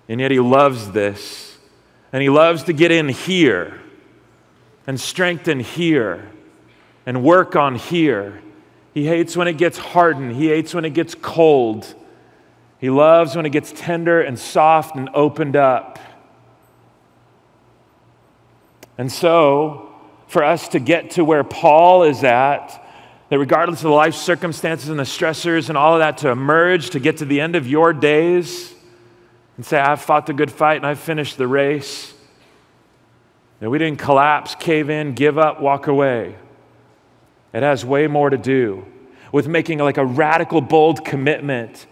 And 0.08 0.18
yet 0.18 0.30
he 0.30 0.40
loves 0.40 0.92
this. 0.92 1.58
And 2.10 2.22
he 2.22 2.30
loves 2.30 2.62
to 2.64 2.72
get 2.72 2.90
in 2.90 3.10
here 3.10 3.80
and 4.86 4.98
strengthen 4.98 5.60
here 5.60 6.30
and 7.04 7.22
work 7.22 7.54
on 7.54 7.74
here. 7.74 8.40
He 8.94 9.06
hates 9.06 9.36
when 9.36 9.46
it 9.46 9.58
gets 9.58 9.76
hardened, 9.76 10.36
he 10.36 10.48
hates 10.48 10.72
when 10.72 10.86
it 10.86 10.94
gets 10.94 11.14
cold. 11.14 11.94
He 12.78 12.88
loves 12.88 13.36
when 13.36 13.44
it 13.44 13.50
gets 13.50 13.72
tender 13.76 14.22
and 14.22 14.38
soft 14.38 14.96
and 14.96 15.10
opened 15.12 15.54
up. 15.54 15.98
And 18.96 19.12
so, 19.12 19.89
for 20.30 20.44
us 20.44 20.68
to 20.68 20.78
get 20.78 21.10
to 21.10 21.24
where 21.24 21.42
Paul 21.42 22.04
is 22.04 22.22
at, 22.22 22.68
that 23.30 23.38
regardless 23.38 23.80
of 23.80 23.84
the 23.84 23.90
life 23.90 24.14
circumstances 24.14 24.88
and 24.88 24.96
the 24.96 25.02
stressors 25.02 25.68
and 25.68 25.76
all 25.76 25.94
of 25.94 25.98
that, 25.98 26.18
to 26.18 26.28
emerge, 26.28 26.90
to 26.90 27.00
get 27.00 27.16
to 27.16 27.24
the 27.24 27.40
end 27.40 27.56
of 27.56 27.66
your 27.66 27.92
days 27.92 28.72
and 29.56 29.66
say, 29.66 29.80
I've 29.80 30.00
fought 30.00 30.26
the 30.26 30.32
good 30.32 30.52
fight 30.52 30.76
and 30.76 30.86
I've 30.86 31.00
finished 31.00 31.36
the 31.36 31.48
race. 31.48 32.14
That 33.58 33.70
we 33.70 33.78
didn't 33.78 33.98
collapse, 33.98 34.54
cave 34.54 34.88
in, 34.88 35.14
give 35.14 35.36
up, 35.36 35.60
walk 35.60 35.88
away. 35.88 36.36
It 37.52 37.64
has 37.64 37.84
way 37.84 38.06
more 38.06 38.30
to 38.30 38.38
do 38.38 38.86
with 39.32 39.48
making 39.48 39.78
like 39.78 39.98
a 39.98 40.06
radical, 40.06 40.60
bold 40.60 41.04
commitment 41.04 41.88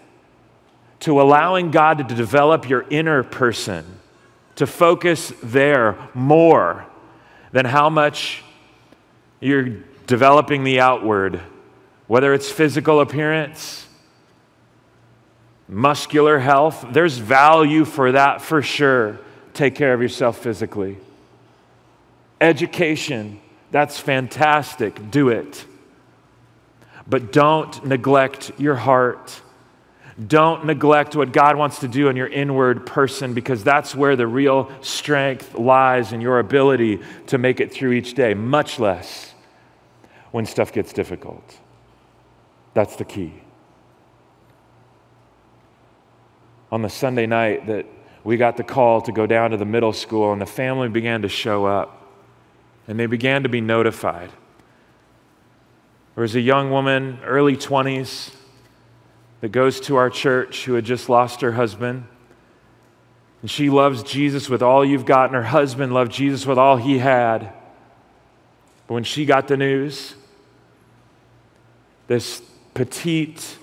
to 1.01 1.20
allowing 1.20 1.72
God 1.72 1.98
to 1.98 2.14
develop 2.14 2.68
your 2.68 2.87
inner 2.88 3.24
person, 3.24 3.98
to 4.55 4.64
focus 4.64 5.33
there 5.42 5.98
more 6.14 6.88
than 7.52 7.64
how 7.64 7.88
much 7.90 8.42
you're 9.40 9.68
developing 10.06 10.64
the 10.64 10.80
outward, 10.80 11.40
whether 12.06 12.34
it's 12.34 12.50
physical 12.50 13.00
appearance, 13.00 13.87
muscular 15.68 16.38
health, 16.38 16.87
there's 16.92 17.18
value 17.18 17.84
for 17.84 18.12
that 18.12 18.40
for 18.40 18.62
sure. 18.62 19.18
Take 19.54 19.74
care 19.74 19.92
of 19.92 20.00
yourself 20.00 20.38
physically. 20.38 20.98
Education, 22.40 23.40
that's 23.70 23.98
fantastic. 23.98 25.11
Do 25.11 25.28
it. 25.28 25.64
But 27.06 27.32
don't 27.32 27.84
neglect 27.84 28.52
your 28.58 28.76
heart. 28.76 29.40
Don't 30.26 30.64
neglect 30.64 31.14
what 31.14 31.33
God 31.33 31.57
wants 31.57 31.78
to 31.81 31.88
do 31.88 32.09
in 32.09 32.16
your 32.16 32.26
inward 32.26 32.87
person 32.87 33.35
because 33.35 33.62
that's 33.62 33.94
where 33.94 34.16
the 34.16 34.26
real 34.26 34.70
strength 34.81 35.54
lies 35.54 36.12
in 36.12 36.20
your 36.20 36.40
ability 36.40 37.00
to 37.28 37.38
make 37.38 37.61
it 37.61 37.72
through 37.72 37.92
each 37.92 38.14
day, 38.14 38.35
much 38.35 38.81
less 38.81 39.33
when 40.33 40.44
stuff 40.44 40.72
gets 40.72 40.92
difficult. 40.92 41.59
That's 42.74 42.96
the 42.96 43.04
key. 43.04 43.33
On 46.72 46.83
the 46.83 46.90
Sunday 46.90 47.26
night 47.26 47.66
that 47.68 47.87
we 48.24 48.37
got 48.37 48.57
the 48.57 48.64
call 48.64 49.00
to 49.02 49.12
go 49.12 49.24
down 49.26 49.52
to 49.52 49.57
the 49.57 49.64
middle 49.64 49.92
school, 49.92 50.33
and 50.33 50.42
the 50.42 50.46
family 50.46 50.88
began 50.88 51.22
to 51.22 51.28
show 51.28 51.64
up, 51.64 52.11
and 52.88 52.98
they 52.98 53.07
began 53.07 53.44
to 53.44 53.48
be 53.48 53.61
notified. 53.61 54.31
There 56.14 56.22
was 56.22 56.35
a 56.35 56.40
young 56.40 56.70
woman, 56.70 57.20
early 57.24 57.57
20s, 57.57 58.35
that 59.40 59.51
goes 59.51 59.81
to 59.81 59.96
our 59.96 60.11
church 60.11 60.64
who 60.64 60.74
had 60.74 60.85
just 60.85 61.09
lost 61.09 61.40
her 61.40 61.53
husband. 61.53 62.07
And 63.40 63.51
she 63.51 63.70
loves 63.70 64.03
Jesus 64.03 64.48
with 64.48 64.62
all 64.62 64.85
you've 64.85 65.07
got, 65.07 65.27
and 65.27 65.35
her 65.35 65.44
husband 65.44 65.94
loved 65.94 66.11
Jesus 66.11 66.44
with 66.44 66.59
all 66.59 66.77
he 66.77 66.98
had. 66.98 67.53
But 68.87 68.94
when 68.94 69.05
she 69.05 69.24
got 69.24 69.48
the 69.48 69.57
news, 69.57 70.14
this 72.09 72.42
petite, 72.74 73.59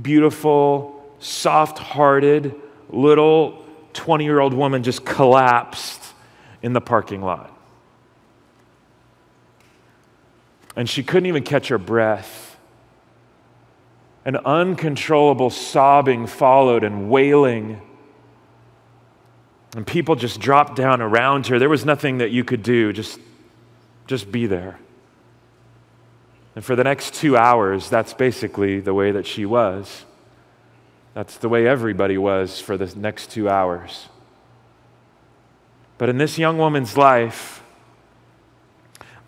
beautiful, 0.00 1.16
soft 1.20 1.78
hearted, 1.78 2.54
little 2.90 3.64
20 3.94 4.24
year 4.24 4.40
old 4.40 4.52
woman 4.52 4.82
just 4.82 5.04
collapsed 5.04 6.02
in 6.62 6.72
the 6.72 6.80
parking 6.80 7.22
lot. 7.22 7.54
And 10.76 10.88
she 10.88 11.02
couldn't 11.02 11.26
even 11.26 11.42
catch 11.42 11.68
her 11.68 11.78
breath. 11.78 12.47
An 14.28 14.36
uncontrollable 14.36 15.48
sobbing 15.48 16.26
followed 16.26 16.84
and 16.84 17.08
wailing. 17.08 17.80
And 19.74 19.86
people 19.86 20.16
just 20.16 20.38
dropped 20.38 20.76
down 20.76 21.00
around 21.00 21.46
her. 21.46 21.58
There 21.58 21.70
was 21.70 21.86
nothing 21.86 22.18
that 22.18 22.30
you 22.30 22.44
could 22.44 22.62
do, 22.62 22.92
just, 22.92 23.18
just 24.06 24.30
be 24.30 24.46
there. 24.46 24.78
And 26.54 26.62
for 26.62 26.76
the 26.76 26.84
next 26.84 27.14
two 27.14 27.38
hours, 27.38 27.88
that's 27.88 28.12
basically 28.12 28.80
the 28.80 28.92
way 28.92 29.12
that 29.12 29.26
she 29.26 29.46
was. 29.46 30.04
That's 31.14 31.38
the 31.38 31.48
way 31.48 31.66
everybody 31.66 32.18
was 32.18 32.60
for 32.60 32.76
the 32.76 32.94
next 32.98 33.30
two 33.30 33.48
hours. 33.48 34.08
But 35.96 36.10
in 36.10 36.18
this 36.18 36.36
young 36.36 36.58
woman's 36.58 36.98
life, 36.98 37.62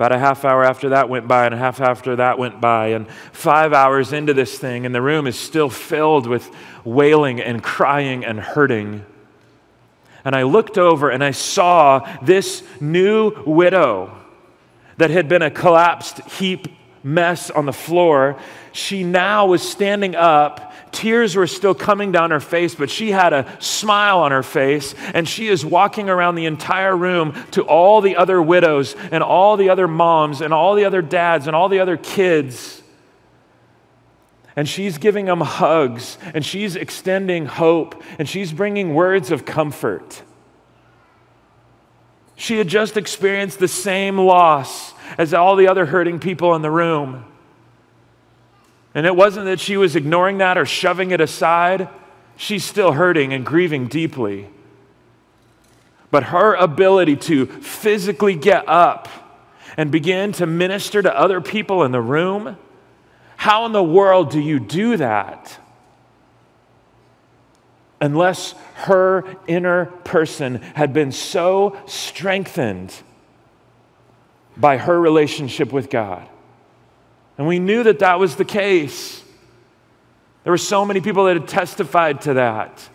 about 0.00 0.12
a 0.12 0.18
half 0.18 0.46
hour 0.46 0.64
after 0.64 0.88
that 0.88 1.10
went 1.10 1.28
by, 1.28 1.44
and 1.44 1.54
a 1.54 1.58
half 1.58 1.78
after 1.78 2.16
that 2.16 2.38
went 2.38 2.58
by, 2.58 2.86
and 2.86 3.06
five 3.32 3.74
hours 3.74 4.14
into 4.14 4.32
this 4.32 4.58
thing, 4.58 4.86
and 4.86 4.94
the 4.94 5.02
room 5.02 5.26
is 5.26 5.38
still 5.38 5.68
filled 5.68 6.26
with 6.26 6.50
wailing 6.86 7.38
and 7.38 7.62
crying 7.62 8.24
and 8.24 8.40
hurting. 8.40 9.04
And 10.24 10.34
I 10.34 10.44
looked 10.44 10.78
over 10.78 11.10
and 11.10 11.22
I 11.22 11.32
saw 11.32 12.08
this 12.22 12.62
new 12.80 13.42
widow 13.44 14.16
that 14.96 15.10
had 15.10 15.28
been 15.28 15.42
a 15.42 15.50
collapsed 15.50 16.20
heap 16.30 16.68
mess 17.02 17.50
on 17.50 17.66
the 17.66 17.72
floor, 17.74 18.40
she 18.72 19.04
now 19.04 19.48
was 19.48 19.60
standing 19.60 20.14
up. 20.14 20.69
Tears 20.92 21.36
were 21.36 21.46
still 21.46 21.74
coming 21.74 22.12
down 22.12 22.30
her 22.30 22.40
face, 22.40 22.74
but 22.74 22.90
she 22.90 23.10
had 23.10 23.32
a 23.32 23.56
smile 23.60 24.18
on 24.18 24.32
her 24.32 24.42
face, 24.42 24.94
and 25.14 25.28
she 25.28 25.48
is 25.48 25.64
walking 25.64 26.08
around 26.08 26.34
the 26.34 26.46
entire 26.46 26.96
room 26.96 27.34
to 27.52 27.62
all 27.62 28.00
the 28.00 28.16
other 28.16 28.42
widows, 28.42 28.96
and 29.10 29.22
all 29.22 29.56
the 29.56 29.70
other 29.70 29.86
moms, 29.86 30.40
and 30.40 30.52
all 30.52 30.74
the 30.74 30.84
other 30.84 31.02
dads, 31.02 31.46
and 31.46 31.54
all 31.54 31.68
the 31.68 31.78
other 31.78 31.96
kids. 31.96 32.82
And 34.56 34.68
she's 34.68 34.98
giving 34.98 35.26
them 35.26 35.40
hugs, 35.40 36.18
and 36.34 36.44
she's 36.44 36.76
extending 36.76 37.46
hope, 37.46 38.02
and 38.18 38.28
she's 38.28 38.52
bringing 38.52 38.94
words 38.94 39.30
of 39.30 39.44
comfort. 39.44 40.22
She 42.34 42.58
had 42.58 42.68
just 42.68 42.96
experienced 42.96 43.58
the 43.58 43.68
same 43.68 44.18
loss 44.18 44.92
as 45.18 45.34
all 45.34 45.56
the 45.56 45.68
other 45.68 45.86
hurting 45.86 46.18
people 46.20 46.54
in 46.54 46.62
the 46.62 46.70
room. 46.70 47.24
And 48.94 49.06
it 49.06 49.14
wasn't 49.14 49.46
that 49.46 49.60
she 49.60 49.76
was 49.76 49.94
ignoring 49.94 50.38
that 50.38 50.58
or 50.58 50.66
shoving 50.66 51.10
it 51.12 51.20
aside. 51.20 51.88
She's 52.36 52.64
still 52.64 52.92
hurting 52.92 53.32
and 53.32 53.46
grieving 53.46 53.86
deeply. 53.86 54.48
But 56.10 56.24
her 56.24 56.54
ability 56.54 57.16
to 57.16 57.46
physically 57.46 58.34
get 58.34 58.68
up 58.68 59.08
and 59.76 59.90
begin 59.92 60.32
to 60.32 60.46
minister 60.46 61.00
to 61.02 61.16
other 61.16 61.40
people 61.40 61.84
in 61.84 61.92
the 61.92 62.00
room, 62.00 62.56
how 63.36 63.64
in 63.66 63.72
the 63.72 63.82
world 63.82 64.30
do 64.30 64.40
you 64.40 64.58
do 64.58 64.96
that? 64.96 65.56
Unless 68.00 68.54
her 68.74 69.24
inner 69.46 69.86
person 69.86 70.56
had 70.74 70.92
been 70.92 71.12
so 71.12 71.78
strengthened 71.86 72.92
by 74.56 74.78
her 74.78 74.98
relationship 74.98 75.72
with 75.72 75.90
God. 75.90 76.26
And 77.38 77.46
we 77.46 77.58
knew 77.58 77.82
that 77.84 78.00
that 78.00 78.18
was 78.18 78.36
the 78.36 78.44
case. 78.44 79.22
There 80.44 80.52
were 80.52 80.58
so 80.58 80.84
many 80.84 81.00
people 81.00 81.24
that 81.26 81.36
had 81.36 81.48
testified 81.48 82.22
to 82.22 82.34
that. 82.34 82.88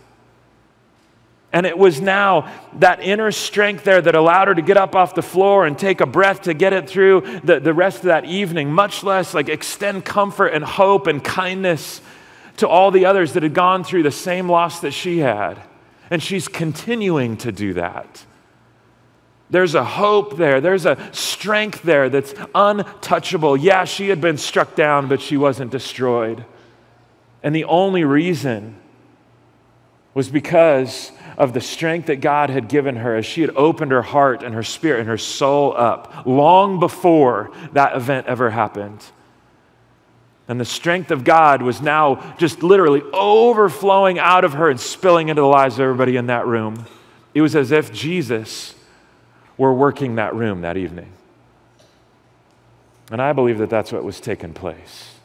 And 1.56 1.66
it 1.66 1.78
was 1.78 2.02
now 2.02 2.52
that 2.80 3.02
inner 3.02 3.32
strength 3.32 3.86
there 3.86 4.02
that 4.02 4.14
allowed 4.14 4.50
her 4.50 4.56
to 4.56 4.62
get 4.62 4.76
up 4.76 4.94
off 4.94 5.16
the 5.16 5.22
floor 5.22 5.66
and 5.66 5.80
take 5.80 6.02
a 6.02 6.06
breath 6.06 6.42
to 6.44 6.54
get 6.54 6.74
it 6.74 6.90
through 6.90 7.40
the, 7.46 7.62
the 7.62 7.74
rest 7.74 8.00
of 8.00 8.06
that 8.06 8.26
evening, 8.26 8.72
much 8.72 9.04
less 9.04 9.34
like 9.34 9.48
extend 9.48 10.04
comfort 10.04 10.48
and 10.48 10.66
hope 10.66 11.08
and 11.08 11.24
kindness 11.24 12.02
to 12.58 12.68
all 12.68 12.92
the 12.92 13.06
others 13.06 13.34
that 13.34 13.44
had 13.44 13.54
gone 13.54 13.86
through 13.86 14.04
the 14.04 14.12
same 14.12 14.50
loss 14.50 14.82
that 14.82 14.92
she 14.92 15.20
had. 15.20 15.62
And 16.10 16.22
she's 16.22 16.50
continuing 16.50 17.38
to 17.38 17.54
do 17.54 17.74
that. 17.76 18.26
There's 19.50 19.76
a 19.76 19.84
hope 19.84 20.38
there. 20.38 20.60
There's 20.60 20.86
a 20.86 20.98
strength 21.12 21.84
there 21.84 22.10
that's 22.10 22.34
untouchable. 22.54 23.56
Yeah, 23.56 23.86
she 23.86 24.10
had 24.10 24.20
been 24.20 24.38
struck 24.38 24.76
down, 24.76 25.08
but 25.08 25.22
she 25.22 25.38
wasn't 25.38 25.72
destroyed. 25.72 26.44
And 27.44 27.56
the 27.56 27.66
only 27.66 28.04
reason 28.04 28.76
was 30.16 30.30
because 30.30 31.12
of 31.38 31.54
the 31.54 31.62
strength 31.62 32.08
that 32.08 32.22
God 32.22 32.50
had 32.50 32.70
given 32.70 32.96
her 32.96 33.16
as 33.18 33.26
she 33.26 33.42
had 33.42 33.52
opened 33.56 33.92
her 33.92 34.02
heart 34.02 34.42
and 34.44 34.56
her 34.56 34.64
spirit 34.64 35.02
and 35.02 35.10
her 35.10 35.18
soul 35.18 35.76
up 35.76 36.26
long 36.26 36.80
before 36.80 37.52
that 37.74 37.96
event 37.96 38.26
ever 38.28 38.50
happened. 38.50 39.04
And 40.48 40.60
the 40.60 40.66
strength 40.66 41.12
of 41.12 41.24
God 41.24 41.62
was 41.62 41.82
now 41.82 42.36
just 42.38 42.64
literally 42.64 43.02
overflowing 43.14 44.20
out 44.20 44.46
of 44.46 44.54
her 44.54 44.70
and 44.70 44.80
spilling 44.80 45.30
into 45.30 45.42
the 45.42 45.48
lives 45.48 45.76
of 45.76 45.82
everybody 45.82 46.18
in 46.18 46.28
that 46.28 46.46
room. 46.46 46.86
It 47.34 47.42
was 47.42 47.56
as 47.56 47.72
if 47.72 47.92
Jesus 47.92 48.75
were 49.58 49.74
working 49.74 50.16
that 50.16 50.36
room 50.36 50.62
that 50.62 50.78
evening. 50.78 51.12
And 53.12 53.22
I 53.22 53.34
believe 53.34 53.60
that 53.60 53.70
that's 53.70 53.92
what 53.92 54.04
was 54.04 54.20
taking 54.20 54.54
place. 54.54 55.16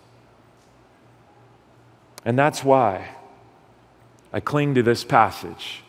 And 2.25 2.39
that's 2.39 2.63
why 2.63 3.17
I 4.33 4.41
cling 4.41 4.75
to 4.75 4.83
this 4.83 5.05
passage. 5.05 5.83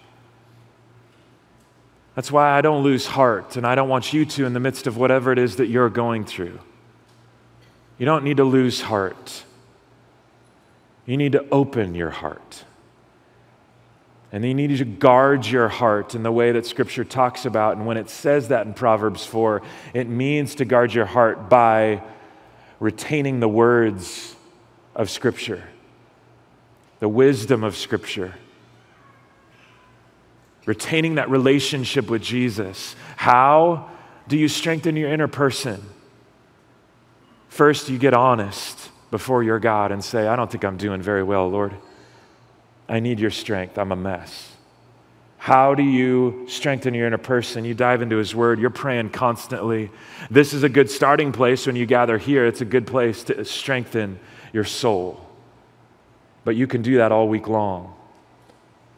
That's 2.15 2.31
why 2.31 2.57
I 2.57 2.61
don't 2.61 2.83
lose 2.83 3.05
heart, 3.05 3.55
and 3.55 3.65
I 3.65 3.75
don't 3.75 3.87
want 3.87 4.11
you 4.11 4.25
to 4.25 4.45
in 4.45 4.53
the 4.53 4.59
midst 4.59 4.85
of 4.85 4.97
whatever 4.97 5.31
it 5.31 5.39
is 5.39 5.55
that 5.57 5.67
you're 5.67 5.89
going 5.89 6.25
through. 6.25 6.59
You 7.97 8.05
don't 8.05 8.23
need 8.23 8.37
to 8.37 8.43
lose 8.43 8.81
heart. 8.81 9.43
You 11.05 11.17
need 11.17 11.31
to 11.33 11.47
open 11.51 11.95
your 11.95 12.09
heart. 12.09 12.65
And 14.31 14.45
you 14.45 14.53
need 14.53 14.77
to 14.77 14.85
guard 14.85 15.45
your 15.45 15.67
heart 15.67 16.15
in 16.15 16.23
the 16.23 16.31
way 16.31 16.53
that 16.53 16.65
Scripture 16.65 17.03
talks 17.03 17.45
about. 17.45 17.75
And 17.75 17.85
when 17.85 17.97
it 17.97 18.09
says 18.09 18.47
that 18.47 18.65
in 18.65 18.73
Proverbs 18.73 19.25
4, 19.25 19.61
it 19.93 20.07
means 20.07 20.55
to 20.55 20.65
guard 20.65 20.93
your 20.93 21.05
heart 21.05 21.49
by 21.49 22.01
retaining 22.79 23.41
the 23.41 23.49
words 23.49 24.35
of 24.95 25.09
Scripture, 25.09 25.63
the 26.99 27.09
wisdom 27.09 27.63
of 27.63 27.75
Scripture, 27.75 28.35
retaining 30.65 31.15
that 31.15 31.29
relationship 31.29 32.09
with 32.09 32.21
Jesus. 32.21 32.95
How 33.17 33.89
do 34.29 34.37
you 34.37 34.47
strengthen 34.47 34.95
your 34.95 35.11
inner 35.11 35.27
person? 35.27 35.83
First, 37.49 37.89
you 37.89 37.97
get 37.97 38.13
honest 38.13 38.89
before 39.11 39.43
your 39.43 39.59
God 39.59 39.91
and 39.91 40.01
say, 40.01 40.25
I 40.25 40.37
don't 40.37 40.49
think 40.49 40.63
I'm 40.63 40.77
doing 40.77 41.01
very 41.01 41.21
well, 41.21 41.49
Lord. 41.49 41.75
I 42.91 42.99
need 42.99 43.21
your 43.21 43.31
strength. 43.31 43.77
I'm 43.77 43.93
a 43.93 43.95
mess. 43.95 44.51
How 45.37 45.73
do 45.73 45.81
you 45.81 46.45
strengthen 46.49 46.93
your 46.93 47.07
inner 47.07 47.17
person? 47.17 47.63
You 47.63 47.73
dive 47.73 48.01
into 48.01 48.17
His 48.17 48.35
Word. 48.35 48.59
You're 48.59 48.69
praying 48.69 49.11
constantly. 49.11 49.89
This 50.29 50.53
is 50.53 50.63
a 50.63 50.69
good 50.69 50.89
starting 50.89 51.31
place 51.31 51.65
when 51.65 51.77
you 51.77 51.85
gather 51.85 52.17
here. 52.17 52.45
It's 52.45 52.59
a 52.59 52.65
good 52.65 52.85
place 52.85 53.23
to 53.23 53.45
strengthen 53.45 54.19
your 54.51 54.65
soul. 54.65 55.25
But 56.43 56.57
you 56.57 56.67
can 56.67 56.81
do 56.81 56.97
that 56.97 57.13
all 57.13 57.29
week 57.29 57.47
long. 57.47 57.95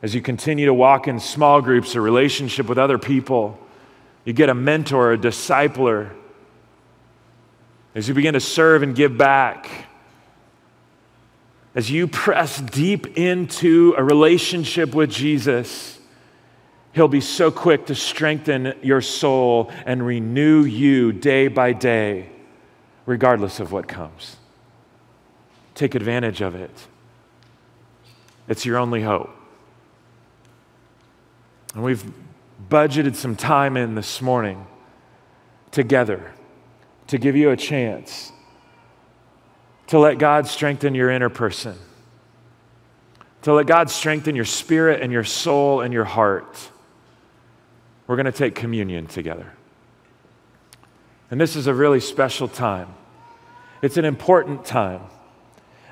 As 0.01 0.15
you 0.15 0.21
continue 0.21 0.65
to 0.65 0.73
walk 0.73 1.08
in 1.08 1.19
small 1.19 1.62
groups 1.62 1.95
or 1.95 2.01
relationship 2.01 2.67
with 2.67 2.79
other 2.79 2.97
people, 2.97 3.60
you 4.25 4.34
get 4.34 4.49
a 4.49 4.56
mentor, 4.56 5.13
a 5.13 5.17
discipler. 5.19 6.10
As 7.93 8.08
you 8.08 8.15
begin 8.15 8.34
to 8.34 8.39
serve 8.39 8.82
and 8.82 8.95
give 8.95 9.19
back, 9.19 9.69
as 11.75 11.89
you 11.89 12.07
press 12.07 12.62
deep 12.62 13.17
into 13.17 13.95
a 13.97 14.03
relationship 14.03 14.93
with 14.93 15.09
Jesus, 15.09 15.99
He'll 16.93 17.07
be 17.07 17.21
so 17.21 17.49
quick 17.49 17.88
to 17.88 17.95
strengthen 17.95 18.73
your 18.83 19.01
soul 19.01 19.71
and 19.86 20.05
renew 20.05 20.63
you 20.63 21.12
day 21.12 21.47
by 21.47 21.73
day, 21.73 22.29
regardless 23.07 23.59
of 23.59 23.71
what 23.71 23.88
comes. 23.88 24.38
Take 25.73 25.95
advantage 25.95 26.41
of 26.41 26.53
it. 26.53 26.88
It's 28.47 28.63
your 28.63 28.77
only 28.77 29.01
hope. 29.01 29.31
And 31.73 31.83
we've 31.83 32.03
budgeted 32.69 33.15
some 33.15 33.36
time 33.36 33.75
in 33.75 33.95
this 33.95 34.21
morning 34.21 34.67
together 35.71 36.31
to 37.07 37.17
give 37.17 37.36
you 37.36 37.49
a 37.49 37.57
chance 37.57 38.32
to 39.93 39.99
let 39.99 40.17
God 40.17 40.47
strengthen 40.47 40.95
your 40.95 41.12
inner 41.12 41.29
person. 41.29 41.77
to 43.43 43.53
let 43.53 43.67
God 43.67 43.91
strengthen 43.91 44.36
your 44.36 44.43
spirit 44.43 45.03
and 45.03 45.13
your 45.13 45.23
soul 45.23 45.82
and 45.82 45.93
your 45.93 46.03
heart, 46.03 46.71
we're 48.08 48.15
going 48.15 48.25
to 48.25 48.32
take 48.32 48.56
communion 48.56 49.06
together. 49.06 49.53
And 51.29 51.39
this 51.39 51.56
is 51.56 51.67
a 51.67 51.75
really 51.75 51.99
special 51.99 52.47
time. 52.47 52.91
It's 53.84 53.95
an 53.97 54.03
important 54.03 54.65
time 54.65 55.01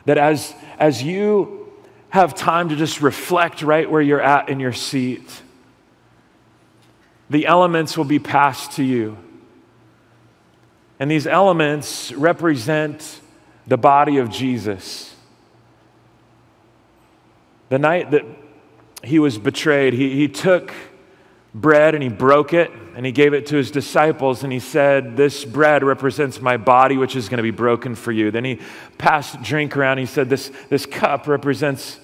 that 0.06 0.18
as, 0.18 0.56
as 0.80 1.04
you 1.04 1.72
have 2.10 2.34
time 2.34 2.70
to 2.70 2.76
just 2.76 3.02
reflect 3.04 3.62
right 3.62 3.88
where 3.88 4.02
you're 4.02 4.20
at 4.20 4.50
in 4.50 4.60
your 4.60 4.74
seat, 4.74 5.44
the 7.30 7.46
elements 7.46 7.96
will 7.96 8.06
be 8.06 8.18
passed 8.18 8.72
to 8.78 8.84
you. 8.84 9.16
And 11.00 11.12
these 11.12 11.28
elements 11.28 12.12
represent 12.14 13.22
the 13.68 13.78
body 13.78 14.18
of 14.18 14.30
Jesus. 14.30 15.16
The 17.70 17.80
night 17.80 18.12
that 18.12 18.26
he 19.04 19.20
was 19.20 19.38
betrayed, 19.38 19.94
he, 19.94 20.16
he 20.16 20.28
took 20.28 20.74
bread 21.54 21.94
and 21.96 22.04
he 22.04 22.10
broke 22.10 22.54
it 22.54 22.72
and 22.96 23.06
he 23.06 23.12
gave 23.12 23.34
it 23.34 23.46
to 23.48 23.56
his 23.56 23.72
disciples 23.72 24.44
and 24.44 24.52
he 24.52 24.60
said, 24.60 25.18
This 25.18 25.46
bread 25.46 25.84
represents 25.84 26.42
my 26.42 26.58
body, 26.58 26.98
which 26.98 27.16
is 27.16 27.30
going 27.30 27.38
to 27.38 27.44
be 27.44 27.52
broken 27.52 27.96
for 27.96 28.12
you. 28.12 28.32
Then 28.32 28.46
he 28.46 28.60
passed 28.98 29.42
drink 29.42 29.76
around. 29.76 29.94
and 29.94 30.02
He 30.02 30.06
said, 30.06 30.30
This, 30.30 30.52
this 30.70 30.86
cup 30.86 31.28
represents 31.28 32.00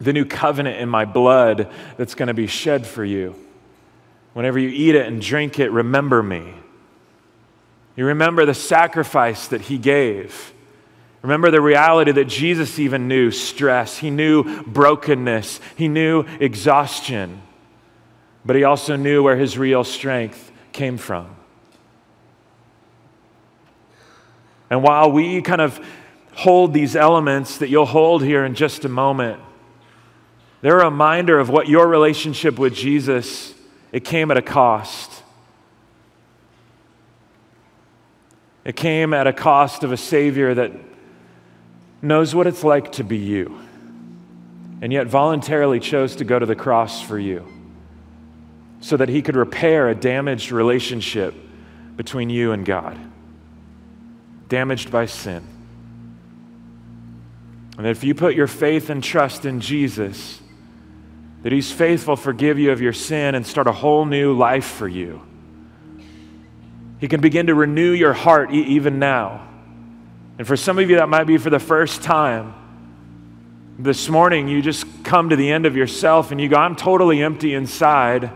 the 0.00 0.12
new 0.12 0.24
covenant 0.24 0.80
in 0.80 0.88
my 0.88 1.04
blood 1.04 1.68
that's 1.96 2.14
going 2.14 2.28
to 2.28 2.34
be 2.34 2.46
shed 2.46 2.86
for 2.86 3.04
you. 3.04 3.34
Whenever 4.32 4.58
you 4.58 4.68
eat 4.68 4.94
it 4.94 5.06
and 5.06 5.20
drink 5.20 5.58
it, 5.58 5.70
remember 5.70 6.22
me. 6.22 6.54
You 7.96 8.06
remember 8.06 8.46
the 8.46 8.54
sacrifice 8.54 9.48
that 9.48 9.62
he 9.62 9.76
gave. 9.76 10.52
Remember 11.22 11.50
the 11.50 11.60
reality 11.60 12.12
that 12.12 12.26
Jesus 12.26 12.78
even 12.78 13.06
knew 13.06 13.30
stress, 13.30 13.98
he 13.98 14.10
knew 14.10 14.62
brokenness, 14.62 15.60
he 15.76 15.86
knew 15.86 16.24
exhaustion, 16.40 17.42
but 18.44 18.56
he 18.56 18.64
also 18.64 18.96
knew 18.96 19.22
where 19.22 19.36
his 19.36 19.58
real 19.58 19.84
strength 19.84 20.50
came 20.72 20.96
from. 20.96 21.36
And 24.70 24.82
while 24.82 25.10
we 25.10 25.42
kind 25.42 25.60
of 25.60 25.84
hold 26.32 26.72
these 26.72 26.96
elements 26.96 27.58
that 27.58 27.68
you'll 27.68 27.84
hold 27.84 28.22
here 28.22 28.44
in 28.44 28.54
just 28.54 28.84
a 28.84 28.88
moment, 28.88 29.40
they're 30.62 30.80
a 30.80 30.84
reminder 30.84 31.38
of 31.38 31.50
what 31.50 31.68
your 31.68 31.86
relationship 31.86 32.58
with 32.58 32.74
Jesus, 32.74 33.52
it 33.92 34.04
came 34.04 34.30
at 34.30 34.36
a 34.36 34.42
cost. 34.42 35.22
It 38.64 38.76
came 38.76 39.12
at 39.12 39.26
a 39.26 39.32
cost 39.32 39.84
of 39.84 39.92
a 39.92 39.96
Savior 39.96 40.54
that 40.54 40.72
knows 42.02 42.34
what 42.34 42.46
it's 42.46 42.64
like 42.64 42.92
to 42.92 43.04
be 43.04 43.18
you, 43.18 43.60
and 44.80 44.92
yet 44.92 45.06
voluntarily 45.06 45.80
chose 45.80 46.16
to 46.16 46.24
go 46.24 46.38
to 46.38 46.46
the 46.46 46.56
cross 46.56 47.02
for 47.02 47.18
you 47.18 47.46
so 48.80 48.96
that 48.96 49.08
he 49.08 49.22
could 49.22 49.36
repair 49.36 49.88
a 49.88 49.94
damaged 49.94 50.50
relationship 50.50 51.34
between 51.96 52.30
you 52.30 52.52
and 52.52 52.64
God, 52.64 52.98
damaged 54.48 54.90
by 54.90 55.06
sin. 55.06 55.46
And 57.76 57.86
if 57.86 58.04
you 58.04 58.14
put 58.14 58.34
your 58.34 58.46
faith 58.46 58.90
and 58.90 59.02
trust 59.04 59.44
in 59.44 59.60
Jesus, 59.60 60.40
that 61.42 61.52
he's 61.52 61.70
faithful, 61.70 62.16
forgive 62.16 62.58
you 62.58 62.72
of 62.72 62.80
your 62.80 62.92
sin, 62.92 63.34
and 63.34 63.46
start 63.46 63.66
a 63.66 63.72
whole 63.72 64.04
new 64.04 64.36
life 64.36 64.66
for 64.66 64.88
you. 64.88 65.22
He 66.98 67.08
can 67.08 67.20
begin 67.20 67.46
to 67.46 67.54
renew 67.54 67.92
your 67.92 68.12
heart 68.12 68.52
e- 68.52 68.62
even 68.74 68.98
now. 68.98 69.48
And 70.40 70.46
for 70.46 70.56
some 70.56 70.78
of 70.78 70.88
you, 70.88 70.96
that 70.96 71.10
might 71.10 71.24
be 71.24 71.36
for 71.36 71.50
the 71.50 71.58
first 71.58 72.02
time. 72.02 72.54
This 73.78 74.08
morning, 74.08 74.48
you 74.48 74.62
just 74.62 74.86
come 75.04 75.28
to 75.28 75.36
the 75.36 75.50
end 75.50 75.66
of 75.66 75.76
yourself 75.76 76.30
and 76.30 76.40
you 76.40 76.48
go, 76.48 76.56
I'm 76.56 76.76
totally 76.76 77.22
empty 77.22 77.52
inside. 77.52 78.30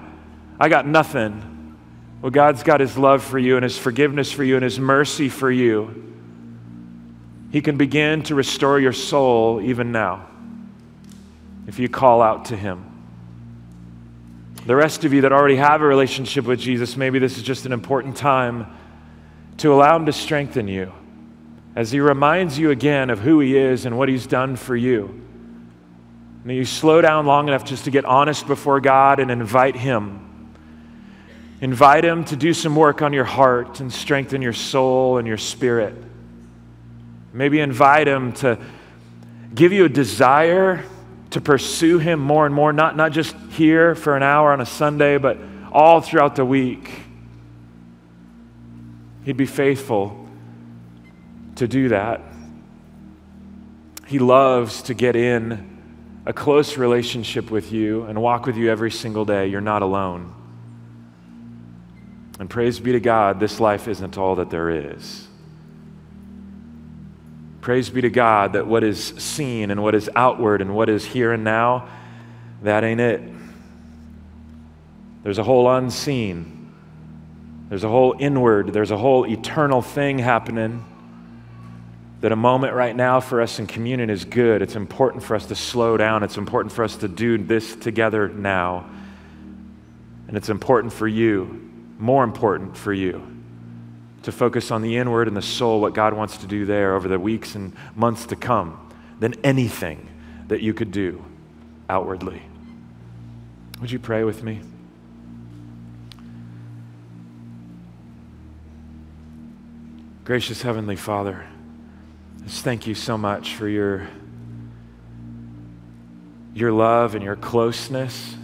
I 0.61 0.69
got 0.69 0.87
nothing. 0.87 1.79
Well, 2.21 2.29
God's 2.29 2.63
got 2.63 2.81
His 2.81 2.99
love 2.99 3.25
for 3.25 3.39
you 3.39 3.57
and 3.57 3.65
His 3.65 3.79
forgiveness 3.79 4.31
for 4.31 4.45
you 4.45 4.57
and 4.57 4.63
His 4.63 4.79
mercy 4.79 5.31
for 5.31 5.51
you. 5.51 6.15
He 7.51 7.63
can 7.63 7.79
begin 7.79 8.23
to 8.25 8.35
restore 8.35 8.79
your 8.79 8.93
soul 8.93 9.63
even 9.63 9.91
now 9.91 10.29
if 11.67 11.79
you 11.79 11.89
call 11.89 12.21
out 12.21 12.45
to 12.47 12.57
Him. 12.57 12.85
The 14.67 14.77
rest 14.77 15.07
of 15.07 15.15
you 15.15 15.23
that 15.23 15.33
already 15.33 15.57
have 15.57 15.81
a 15.81 15.87
relationship 15.87 16.45
with 16.45 16.61
Jesus, 16.61 16.99
maybe 16.99 17.19
this 17.19 17.39
is 17.39 17.43
just 17.43 17.65
an 17.65 17.73
important 17.73 18.15
time 18.15 18.67
to 19.57 19.73
allow 19.73 19.97
Him 19.97 20.05
to 20.05 20.13
strengthen 20.13 20.69
you 20.69 20.93
as 21.77 21.91
He 21.91 22.01
reminds 22.01 22.59
you 22.59 22.71
again 22.71 23.11
of 23.11 23.21
who 23.21 23.41
He 23.41 23.57
is 23.57 23.87
and 23.87 23.99
what 23.99 24.09
He's 24.09 24.27
done 24.27 24.57
for 24.57 24.77
you. 24.77 25.23
May 26.45 26.57
you 26.57 26.65
slow 26.65 27.01
down 27.01 27.27
long 27.27 27.49
enough 27.49 27.65
just 27.65 27.85
to 27.85 27.91
get 27.91 28.05
honest 28.05 28.47
before 28.47 28.81
God 28.81 29.19
and 29.19 29.31
invite 29.31 29.77
Him. 29.77 30.53
Invite 31.61 32.05
Him 32.05 32.25
to 32.27 32.37
do 32.37 32.53
some 32.53 32.77
work 32.77 33.01
on 33.01 33.13
your 33.13 33.25
heart 33.25 33.81
and 33.81 33.93
strengthen 33.93 34.43
your 34.43 34.53
soul 34.53 35.19
and 35.19 35.27
your 35.27 35.39
spirit. 35.39 35.95
Maybe 37.33 37.61
invite 37.61 38.07
Him 38.07 38.33
to 38.35 38.59
give 39.55 39.73
you 39.73 39.87
a 39.87 39.89
desire 39.89 40.85
to 41.31 41.41
pursue 41.41 41.99
Him 41.99 42.21
more 42.21 42.47
and 42.47 42.55
more, 42.55 42.73
not, 42.73 42.97
not 42.97 43.13
just 43.13 43.35
here 43.51 43.95
for 43.95 44.17
an 44.17 44.23
hour 44.23 44.53
on 44.53 44.61
a 44.61 44.67
Sunday, 44.67 45.19
but 45.19 45.39
all 45.73 46.01
throughout 46.01 46.37
the 46.37 46.45
week. 46.45 46.91
He'd 49.25 49.37
be 49.39 49.47
faithful 49.47 50.24
to 51.57 51.69
do 51.69 51.89
that. 51.89 52.21
He 54.07 54.19
loves 54.19 54.83
to 54.83 54.95
get 54.95 55.17
in 55.17 55.75
a 56.27 56.33
close 56.33 56.77
relationship 56.77 57.51
with 57.51 57.73
you 57.73 58.05
and 58.05 58.21
walk 58.21 58.47
with 58.47 58.57
you 58.57 58.71
every 58.71 58.91
single 58.91 59.25
day. 59.25 59.47
You're 59.47 59.61
not 59.61 59.83
alone. 59.83 60.35
And 62.39 62.51
praise 62.51 62.81
be 62.81 62.93
to 62.93 63.01
God, 63.01 63.39
this 63.39 63.61
life 63.61 63.87
isn't 63.89 64.19
all 64.19 64.37
that 64.37 64.51
there 64.51 64.71
is. 64.71 65.29
Praise 67.61 67.89
be 67.89 68.01
to 68.03 68.11
God 68.11 68.55
that 68.55 68.67
what 68.67 68.85
is 68.85 69.03
seen 69.03 69.71
and 69.71 69.83
what 69.83 69.95
is 69.95 70.11
outward 70.15 70.61
and 70.61 70.75
what 70.75 70.89
is 70.89 71.05
here 71.05 71.33
and 71.33 71.45
now, 71.45 71.89
that 72.63 72.85
ain't 72.85 73.01
it. 73.01 73.23
There's 75.23 75.39
a 75.39 75.45
whole 75.45 75.71
unseen, 75.71 76.73
there's 77.71 77.85
a 77.85 77.89
whole 77.89 78.15
inward, 78.19 78.75
there's 78.75 78.91
a 78.91 78.99
whole 78.99 79.27
eternal 79.27 79.81
thing 79.81 80.19
happening 80.19 80.85
that 82.25 82.33
a 82.33 82.37
moment 82.37 82.73
right 82.73 82.97
now 82.97 83.21
for 83.21 83.43
us 83.43 83.59
in 83.59 83.67
communion 83.67 84.09
is 84.09 84.25
good. 84.25 84.63
It's 84.63 84.77
important 84.77 85.23
for 85.23 85.37
us 85.37 85.45
to 85.45 85.55
slow 85.55 85.99
down. 85.99 86.23
It's 86.23 86.39
important 86.39 86.73
for 86.73 86.83
us 86.83 86.97
to 86.97 87.07
do 87.07 87.37
this 87.37 87.77
together 87.77 88.31
now. 88.31 88.89
And 90.27 90.35
it's 90.35 90.49
important 90.49 90.95
for 90.95 91.07
you, 91.07 91.71
more 91.99 92.25
important 92.25 92.79
for 92.79 92.95
you, 92.95 93.23
to 94.23 94.33
focus 94.33 94.71
on 94.71 94.81
the 94.81 94.97
inward 94.97 95.29
and 95.29 95.37
the 95.37 95.43
soul, 95.43 95.83
what 95.83 95.93
God 95.93 96.15
wants 96.15 96.39
to 96.39 96.47
do 96.47 96.65
there 96.65 96.95
over 96.95 97.09
the 97.09 97.19
weeks 97.19 97.57
and 97.57 97.77
months 97.95 98.25
to 98.25 98.37
come, 98.37 98.91
than 99.21 99.35
anything 99.45 100.09
that 100.49 100.63
you 100.63 100.73
could 100.73 100.93
do 100.93 101.23
outwardly. 101.91 102.41
Would 103.83 103.91
you 103.91 103.99
pray 103.99 104.25
with 104.25 104.43
me? 104.43 104.63
Gracious 110.25 110.63
Heavenly 110.63 110.97
Father, 110.97 111.45
just 112.47 112.63
thank 112.63 112.87
you 112.87 112.95
so 112.95 113.17
much 113.17 113.55
for 113.55 113.69
your, 113.69 114.07
your 116.55 116.73
love 116.73 117.15
and 117.15 117.25
your 117.25 117.37
closeness. 117.37 118.37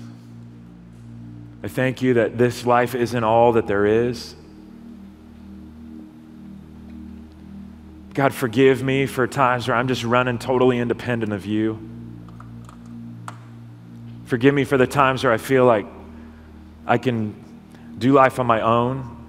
I 1.62 1.68
thank 1.68 2.00
you 2.00 2.14
that 2.14 2.38
this 2.38 2.64
life 2.64 2.94
isn't 2.94 3.24
all 3.24 3.52
that 3.52 3.66
there 3.66 3.84
is. 3.84 4.34
God, 8.14 8.32
forgive 8.32 8.82
me 8.82 9.06
for 9.06 9.26
times 9.26 9.68
where 9.68 9.76
I'm 9.76 9.86
just 9.86 10.02
running 10.02 10.38
totally 10.38 10.78
independent 10.78 11.32
of 11.32 11.44
you. 11.44 11.78
Forgive 14.24 14.54
me 14.54 14.64
for 14.64 14.78
the 14.78 14.86
times 14.86 15.24
where 15.24 15.32
I 15.32 15.36
feel 15.36 15.66
like 15.66 15.86
I 16.86 16.98
can 16.98 17.34
do 17.98 18.12
life 18.12 18.38
on 18.38 18.46
my 18.46 18.62
own. 18.62 19.19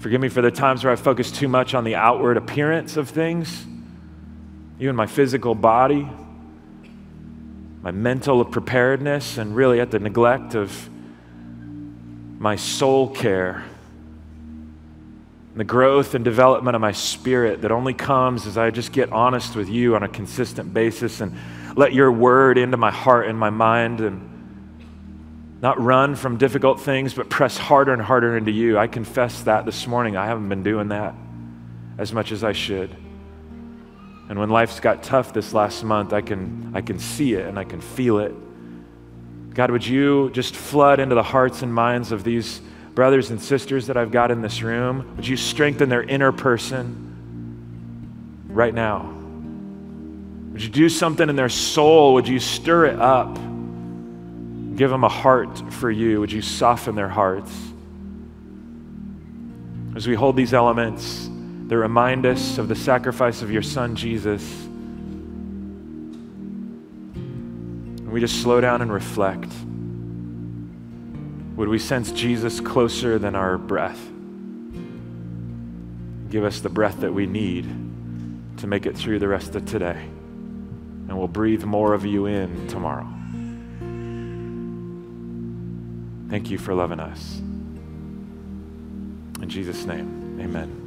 Forgive 0.00 0.22
me 0.22 0.30
for 0.30 0.40
the 0.40 0.50
times 0.50 0.82
where 0.82 0.94
I 0.94 0.96
focus 0.96 1.30
too 1.30 1.46
much 1.46 1.74
on 1.74 1.84
the 1.84 1.94
outward 1.94 2.38
appearance 2.38 2.96
of 2.96 3.10
things, 3.10 3.66
even 4.78 4.96
my 4.96 5.06
physical 5.06 5.54
body, 5.54 6.08
my 7.82 7.90
mental 7.90 8.42
preparedness, 8.46 9.36
and 9.36 9.54
really 9.54 9.78
at 9.78 9.90
the 9.90 9.98
neglect 9.98 10.54
of 10.54 10.88
my 12.38 12.56
soul 12.56 13.10
care, 13.10 13.62
the 15.54 15.64
growth 15.64 16.14
and 16.14 16.24
development 16.24 16.74
of 16.74 16.80
my 16.80 16.92
spirit 16.92 17.60
that 17.60 17.70
only 17.70 17.92
comes 17.92 18.46
as 18.46 18.56
I 18.56 18.70
just 18.70 18.92
get 18.92 19.12
honest 19.12 19.54
with 19.54 19.68
you 19.68 19.96
on 19.96 20.02
a 20.02 20.08
consistent 20.08 20.72
basis 20.72 21.20
and 21.20 21.36
let 21.76 21.92
your 21.92 22.10
word 22.10 22.56
into 22.56 22.78
my 22.78 22.90
heart 22.90 23.26
and 23.26 23.38
my 23.38 23.50
mind 23.50 24.00
and 24.00 24.29
not 25.62 25.80
run 25.80 26.14
from 26.14 26.38
difficult 26.38 26.80
things, 26.80 27.12
but 27.12 27.28
press 27.28 27.58
harder 27.58 27.92
and 27.92 28.00
harder 28.00 28.36
into 28.36 28.50
you. 28.50 28.78
I 28.78 28.86
confess 28.86 29.42
that 29.42 29.66
this 29.66 29.86
morning. 29.86 30.16
I 30.16 30.26
haven't 30.26 30.48
been 30.48 30.62
doing 30.62 30.88
that 30.88 31.14
as 31.98 32.12
much 32.12 32.32
as 32.32 32.42
I 32.42 32.52
should. 32.52 32.96
And 34.30 34.38
when 34.38 34.48
life's 34.48 34.80
got 34.80 35.02
tough 35.02 35.32
this 35.32 35.52
last 35.52 35.84
month, 35.84 36.12
I 36.12 36.22
can, 36.22 36.72
I 36.74 36.80
can 36.80 36.98
see 36.98 37.34
it 37.34 37.46
and 37.46 37.58
I 37.58 37.64
can 37.64 37.80
feel 37.80 38.20
it. 38.20 38.34
God, 39.54 39.70
would 39.70 39.86
you 39.86 40.30
just 40.30 40.54
flood 40.54 41.00
into 41.00 41.14
the 41.14 41.22
hearts 41.22 41.62
and 41.62 41.74
minds 41.74 42.12
of 42.12 42.24
these 42.24 42.60
brothers 42.94 43.30
and 43.30 43.42
sisters 43.42 43.88
that 43.88 43.96
I've 43.96 44.12
got 44.12 44.30
in 44.30 44.40
this 44.40 44.62
room? 44.62 45.14
Would 45.16 45.26
you 45.26 45.36
strengthen 45.36 45.88
their 45.88 46.04
inner 46.04 46.32
person 46.32 48.46
right 48.48 48.72
now? 48.72 49.12
Would 50.52 50.62
you 50.62 50.70
do 50.70 50.88
something 50.88 51.28
in 51.28 51.36
their 51.36 51.48
soul? 51.48 52.14
Would 52.14 52.28
you 52.28 52.38
stir 52.38 52.86
it 52.86 52.98
up? 52.98 53.36
Give 54.80 54.88
them 54.88 55.04
a 55.04 55.10
heart 55.10 55.60
for 55.74 55.90
you. 55.90 56.20
Would 56.20 56.32
you 56.32 56.40
soften 56.40 56.94
their 56.94 57.10
hearts? 57.10 57.54
As 59.94 60.08
we 60.08 60.14
hold 60.14 60.36
these 60.36 60.54
elements, 60.54 61.28
they 61.66 61.76
remind 61.76 62.24
us 62.24 62.56
of 62.56 62.68
the 62.68 62.74
sacrifice 62.74 63.42
of 63.42 63.50
your 63.50 63.60
son, 63.60 63.94
Jesus. 63.94 64.42
And 67.12 68.10
we 68.10 68.20
just 68.20 68.40
slow 68.40 68.58
down 68.62 68.80
and 68.80 68.90
reflect. 68.90 69.52
Would 71.56 71.68
we 71.68 71.78
sense 71.78 72.10
Jesus 72.10 72.58
closer 72.58 73.18
than 73.18 73.34
our 73.34 73.58
breath? 73.58 74.00
Give 76.30 76.42
us 76.42 76.60
the 76.60 76.70
breath 76.70 77.00
that 77.00 77.12
we 77.12 77.26
need 77.26 77.66
to 78.56 78.66
make 78.66 78.86
it 78.86 78.96
through 78.96 79.18
the 79.18 79.28
rest 79.28 79.54
of 79.54 79.66
today. 79.66 80.00
And 80.00 81.18
we'll 81.18 81.28
breathe 81.28 81.64
more 81.64 81.92
of 81.92 82.06
you 82.06 82.24
in 82.24 82.66
tomorrow. 82.66 83.19
Thank 86.30 86.48
you 86.48 86.58
for 86.58 86.74
loving 86.74 87.00
us. 87.00 87.38
In 89.40 89.48
Jesus' 89.48 89.84
name, 89.84 90.38
amen. 90.40 90.79